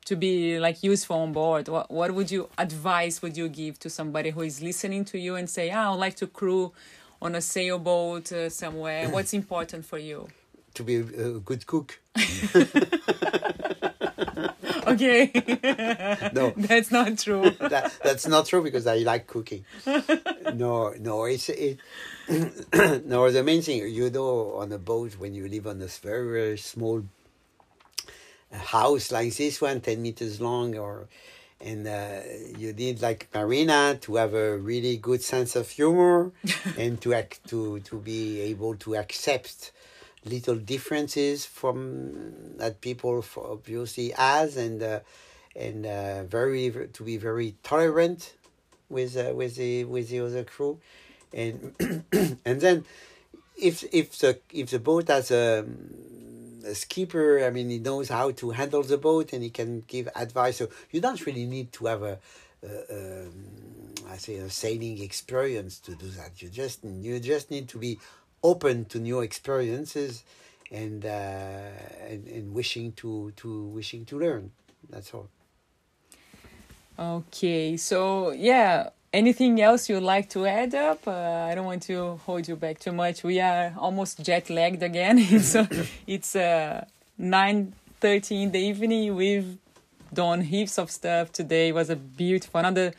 to 0.04 0.16
be 0.16 0.58
like 0.58 0.82
useful 0.82 1.16
on 1.16 1.32
board. 1.32 1.68
What 1.68 1.90
what 1.90 2.12
would 2.12 2.30
you 2.30 2.48
advice 2.58 3.22
would 3.22 3.36
you 3.36 3.48
give 3.48 3.78
to 3.80 3.90
somebody 3.90 4.30
who 4.30 4.42
is 4.42 4.62
listening 4.62 5.04
to 5.06 5.18
you 5.18 5.36
and 5.36 5.48
say, 5.48 5.70
ah, 5.70 5.86
I 5.86 5.90
would 5.90 6.00
like 6.00 6.16
to 6.16 6.26
crew 6.26 6.72
on 7.20 7.34
a 7.34 7.40
sailboat 7.40 8.32
uh, 8.32 8.50
somewhere. 8.50 9.08
What's 9.14 9.32
important 9.32 9.84
for 9.84 9.98
you? 9.98 10.28
To 10.74 10.84
be 10.84 10.96
a 10.96 11.40
good 11.40 11.66
cook. 11.66 12.00
okay. 14.92 15.30
no, 16.32 16.50
that's 16.56 16.90
not 16.90 17.18
true. 17.18 17.50
that, 17.60 17.92
that's 18.02 18.26
not 18.26 18.46
true 18.46 18.62
because 18.62 18.86
I 18.86 18.98
like 18.98 19.26
cooking. 19.26 19.64
no, 20.54 20.94
no, 20.98 21.24
it's 21.24 21.48
it. 21.48 21.78
no, 23.04 23.30
the 23.30 23.42
main 23.44 23.62
thing 23.62 23.88
you 23.88 24.10
know 24.10 24.54
on 24.54 24.72
a 24.72 24.78
boat 24.78 25.14
when 25.18 25.34
you 25.34 25.48
live 25.48 25.66
on 25.66 25.78
this 25.78 25.98
very 25.98 26.30
very 26.30 26.58
small 26.58 27.04
house 28.52 29.10
like 29.10 29.34
this 29.34 29.60
one, 29.60 29.80
ten 29.80 30.02
meters 30.02 30.40
long, 30.40 30.76
or 30.76 31.08
and 31.60 31.86
uh, 31.86 32.20
you 32.58 32.72
need 32.72 33.00
like 33.00 33.28
Marina 33.34 33.96
to 34.02 34.16
have 34.16 34.34
a 34.34 34.58
really 34.58 34.96
good 34.96 35.22
sense 35.22 35.56
of 35.56 35.68
humor 35.68 36.32
and 36.76 37.00
to 37.00 37.14
act 37.14 37.46
to 37.48 37.80
to 37.80 37.96
be 37.96 38.40
able 38.40 38.74
to 38.76 38.96
accept 38.96 39.72
little 40.24 40.56
differences 40.56 41.44
from 41.44 42.56
that 42.58 42.80
people 42.80 43.24
obviously 43.36 44.10
has 44.10 44.56
and 44.56 44.82
uh, 44.82 45.00
and 45.56 45.84
uh, 45.84 46.24
very 46.24 46.70
to 46.92 47.02
be 47.02 47.16
very 47.16 47.54
tolerant 47.62 48.34
with 48.88 49.16
uh, 49.16 49.34
with 49.34 49.56
the 49.56 49.84
with 49.84 50.08
the 50.10 50.20
other 50.20 50.44
crew. 50.44 50.78
And 51.32 51.74
and 52.44 52.60
then 52.60 52.84
if 53.56 53.84
if 53.92 54.18
the 54.18 54.38
if 54.52 54.70
the 54.70 54.78
boat 54.78 55.08
has 55.08 55.30
a, 55.30 55.64
a 56.64 56.74
skipper 56.74 57.44
i 57.44 57.50
mean 57.50 57.70
he 57.70 57.78
knows 57.78 58.08
how 58.08 58.30
to 58.30 58.50
handle 58.50 58.82
the 58.82 58.98
boat 58.98 59.32
and 59.32 59.42
he 59.42 59.50
can 59.50 59.82
give 59.86 60.08
advice. 60.14 60.58
So 60.58 60.68
you 60.90 61.00
don't 61.00 61.24
really 61.26 61.46
need 61.46 61.72
to 61.72 61.86
have 61.86 62.02
a, 62.02 62.18
um, 62.64 63.32
I 64.08 64.16
say 64.18 64.36
a 64.36 64.50
sailing 64.50 65.02
experience 65.02 65.78
to 65.80 65.94
do 65.94 66.06
that. 66.08 66.42
You 66.42 66.48
just 66.48 66.84
you 66.84 67.18
just 67.18 67.50
need 67.50 67.68
to 67.68 67.78
be 67.78 67.98
open 68.42 68.84
to 68.86 68.98
new 68.98 69.20
experiences 69.20 70.24
and, 70.70 71.04
uh, 71.04 71.08
and, 72.08 72.26
and 72.28 72.54
wishing 72.54 72.92
to, 72.92 73.32
to 73.36 73.64
wishing 73.66 74.04
to 74.06 74.18
learn. 74.18 74.50
That's 74.90 75.12
all. 75.14 75.28
Okay, 76.98 77.76
so 77.76 78.32
yeah, 78.32 78.90
anything 79.12 79.60
else 79.60 79.88
you'd 79.88 80.02
like 80.02 80.28
to 80.30 80.46
add 80.46 80.74
up? 80.74 81.06
Uh, 81.06 81.48
I 81.50 81.54
don't 81.54 81.66
want 81.66 81.82
to 81.84 82.20
hold 82.26 82.46
you 82.46 82.56
back 82.56 82.78
too 82.78 82.92
much. 82.92 83.22
We 83.22 83.40
are 83.40 83.74
almost 83.78 84.22
jet 84.22 84.50
lagged 84.50 84.82
again. 84.82 85.18
so 85.40 85.66
it's 86.06 86.36
uh, 86.36 86.84
nine 87.18 87.74
thirty 88.00 88.42
in 88.42 88.52
the 88.52 88.58
evening. 88.58 89.14
We've 89.14 89.58
done 90.12 90.42
heaps 90.42 90.78
of 90.78 90.90
stuff 90.90 91.32
today. 91.32 91.68
It 91.68 91.74
was 91.74 91.90
a 91.90 91.96
beautiful 91.96 92.60
another 92.60 92.92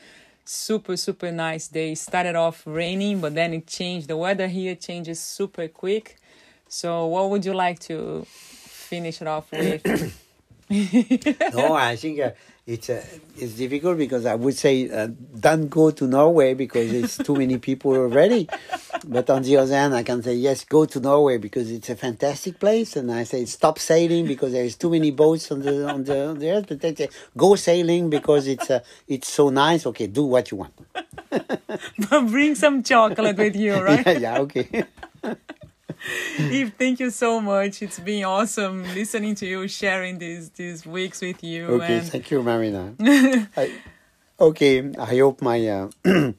super 0.46 0.98
super 0.98 1.32
nice 1.32 1.68
day. 1.68 1.96
Started 1.96 2.36
off 2.36 2.64
raining 2.66 3.22
but 3.22 3.36
then 3.36 3.54
it 3.54 3.68
changed. 3.68 4.08
The 4.08 4.18
weather 4.18 4.48
here 4.48 4.76
changes 4.76 5.20
super 5.20 5.68
quick. 5.68 6.18
So 6.68 7.06
what 7.06 7.30
would 7.30 7.46
you 7.46 7.54
like 7.54 7.80
to 7.82 8.26
finish 8.28 9.22
it 9.22 9.28
off 9.28 9.52
with 9.52 9.84
no 11.54 11.74
i 11.92 11.96
think 11.96 12.20
uh, 12.20 12.32
it's 12.66 12.90
uh, 12.90 13.04
it's 13.38 13.54
difficult 13.54 13.98
because 13.98 14.26
i 14.26 14.36
would 14.36 14.56
say 14.56 14.90
uh, 14.90 15.08
don't 15.38 15.68
go 15.68 15.92
to 15.92 16.08
norway 16.08 16.54
because 16.54 16.92
it's 16.94 17.18
too 17.18 17.36
many 17.36 17.58
people 17.58 17.92
already. 17.92 18.48
But 19.06 19.30
on 19.30 19.42
the 19.42 19.58
other 19.58 19.76
hand 19.76 19.94
i 19.94 20.04
can 20.04 20.24
say 20.24 20.36
yes 20.36 20.64
go 20.64 20.86
to 20.86 21.00
norway 21.02 21.38
because 21.38 21.70
it's 21.70 21.90
a 21.90 21.96
fantastic 21.96 22.60
place. 22.60 22.96
And 22.96 23.12
i 23.12 23.24
say 23.24 23.44
stop 23.46 23.80
sailing 23.80 24.26
because 24.28 24.54
there's 24.54 24.78
too 24.78 24.90
many 24.90 25.12
boats 25.12 25.52
on 25.52 25.60
the 25.60 25.90
on 25.90 26.06
the, 26.06 26.28
on 26.30 26.40
the 26.40 26.52
earth. 26.52 26.68
But 26.70 26.80
they 26.80 26.96
say 26.96 27.10
go 27.36 27.56
sailing 27.56 28.10
because 28.10 28.48
it's 28.48 28.70
uh, 28.72 28.80
it's 29.10 29.28
so 29.28 29.50
nice. 29.50 29.86
Okay 29.86 30.08
do 30.08 30.24
what 30.24 30.50
you 30.52 30.58
want. 30.58 30.74
But 31.30 32.28
bring 32.32 32.56
some 32.56 32.82
chocolate 32.82 33.38
with 33.38 33.58
you 33.58 33.74
right? 33.90 34.06
Yeah, 34.06 34.20
yeah 34.20 34.40
okay 34.40 34.86
Yves, 36.40 36.72
thank 36.78 37.00
you 37.00 37.10
so 37.10 37.40
much. 37.40 37.82
It's 37.82 38.00
been 38.00 38.26
awesome 38.26 38.84
listening 38.94 39.36
to 39.36 39.46
you, 39.46 39.68
sharing 39.68 40.18
these 40.18 40.50
these 40.50 40.86
weeks 40.86 41.22
with 41.22 41.44
you. 41.44 41.68
Okay, 41.68 41.98
and... 42.00 42.08
thank 42.08 42.30
you, 42.32 42.44
Marina. 42.44 42.94
I, 43.58 43.72
okay, 44.40 44.92
I 45.00 45.18
hope 45.18 45.42
my 45.42 45.66
uh, 45.68 45.90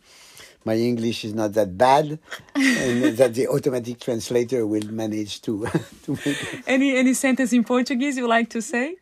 my 0.64 0.74
English 0.74 1.24
is 1.24 1.34
not 1.34 1.54
that 1.54 1.78
bad, 1.78 2.18
and 2.54 3.16
that 3.16 3.34
the 3.34 3.48
automatic 3.48 4.00
translator 4.00 4.66
will 4.66 4.86
manage 4.90 5.40
to 5.42 5.66
to 6.04 6.12
make 6.12 6.26
it. 6.26 6.62
Any 6.66 6.96
any 6.96 7.14
sentence 7.14 7.52
in 7.52 7.64
Portuguese 7.64 8.18
you 8.18 8.28
like 8.28 8.50
to 8.50 8.60
say? 8.60 8.96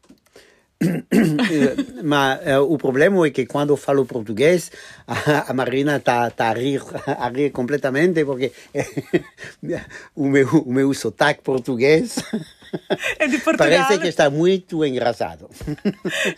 Ma 2.03 2.39
uh, 2.39 2.73
o 2.73 2.79
problema 2.79 3.27
é 3.27 3.31
que 3.31 3.47
quando 3.47 3.71
eu 3.71 3.77
falo 3.77 4.05
português, 4.07 4.71
a, 5.07 5.51
a 5.51 5.55
Marina 5.55 5.97
está 5.97 6.31
tá 6.31 6.51
a 6.51 6.55
rir, 6.55 6.83
a 7.07 7.29
rir 7.29 7.51
completamente 7.51 8.25
porque 8.25 8.53
o, 10.15 10.29
meu, 10.29 10.49
o 10.49 10.73
meu 10.73 10.93
sotaque 10.95 11.43
português 11.43 12.17
é 13.19 13.27
de 13.27 13.39
Portugal. 13.39 13.69
parece 13.69 13.99
que 13.99 14.09
está 14.09 14.31
muito 14.31 14.85
engraçado. 14.85 15.49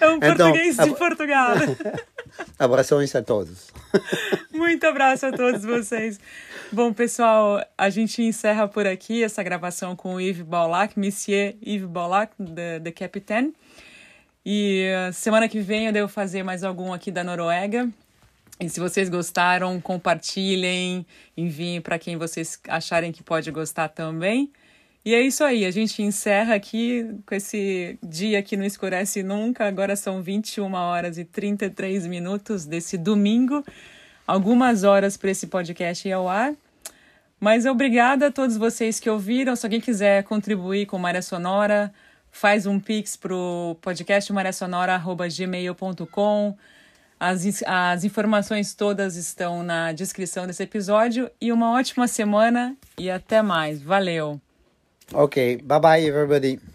É 0.01 0.09
um 0.09 0.17
então, 0.19 0.37
português 0.37 0.77
de 0.77 0.91
Portugal. 0.95 1.57
Abrações 2.59 3.15
a 3.15 3.23
todos. 3.23 3.73
Muito 4.53 4.85
abraço 4.87 5.27
a 5.27 5.33
todos 5.33 5.65
vocês. 5.65 6.19
Bom, 6.73 6.93
pessoal, 6.93 7.65
a 7.79 7.91
gente 7.91 8.23
encerra 8.23 8.67
por 8.67 8.87
aqui 8.87 9.23
essa 9.23 9.43
gravação 9.43 9.95
com 9.95 10.15
o 10.15 10.21
Yves 10.21 10.43
Baulac, 10.43 10.99
Monsieur 10.99 11.55
Yves 11.65 11.89
Baulac, 11.89 12.33
de, 12.39 12.81
de 12.81 12.91
Capitaine. 12.91 13.55
E 14.45 14.87
uh, 15.09 15.13
semana 15.13 15.49
que 15.49 15.61
vem 15.61 15.87
eu 15.87 15.93
devo 15.93 16.09
fazer 16.09 16.43
mais 16.43 16.63
algum 16.63 16.93
aqui 16.93 17.11
da 17.11 17.25
Noruega. 17.25 17.89
E 18.61 18.69
se 18.69 18.79
vocês 18.79 19.09
gostaram, 19.09 19.81
compartilhem, 19.81 21.05
enviem 21.37 21.81
para 21.81 21.99
quem 21.99 22.17
vocês 22.17 22.61
acharem 22.69 23.11
que 23.11 23.23
pode 23.23 23.51
gostar 23.51 23.89
também. 23.89 24.51
E 25.05 25.15
é 25.15 25.21
isso 25.21 25.45
aí, 25.45 25.67
a 25.67 25.71
gente 25.71 26.03
encerra 26.03 26.55
aqui 26.55 27.07
com 27.27 27.35
esse 27.35 27.99
dia 28.03 28.43
que 28.43 28.57
não 28.57 28.65
escurece 28.65 29.23
nunca. 29.23 29.67
Agora 29.67 29.97
são 29.97 30.23
21 30.23 30.73
horas 30.73 31.19
e 31.19 31.25
33 31.25 32.07
minutos 32.07 32.65
desse 32.65 32.97
domingo. 32.97 33.65
algumas 34.27 34.85
horas 34.85 35.17
para 35.17 35.31
esse 35.31 35.47
podcast 35.47 36.07
ir 36.09 36.13
ao 36.13 36.29
ar. 36.29 36.55
Mas 37.41 37.67
obrigada 37.67 38.29
a 38.29 38.33
todos 38.33 38.57
vocês 38.57 38.99
que 39.01 39.11
ouviram. 39.11 39.55
Se 39.57 39.67
alguém 39.67 39.81
quiser 39.81 40.23
contribuir 40.25 40.87
com 40.87 40.99
Maré 40.99 41.21
Sonora, 41.21 41.93
faz 42.35 42.67
um 42.67 42.79
pix 42.81 43.17
para 43.17 43.33
o 43.33 43.79
podcast 43.81 44.31
maresonora.gmail.com. 44.33 46.57
As, 47.19 47.63
as 47.65 48.05
informações 48.05 48.75
todas 48.75 49.17
estão 49.17 49.63
na 49.63 49.93
descrição 49.93 50.47
desse 50.47 50.63
episódio. 50.65 51.31
E 51.41 51.51
uma 51.53 51.73
ótima 51.73 52.07
semana 52.09 52.77
e 52.99 53.09
até 53.09 53.41
mais. 53.41 53.81
Valeu! 53.81 54.39
Ok, 55.13 55.59
bye 55.63 55.81
bye 55.81 56.05
everybody. 56.05 56.74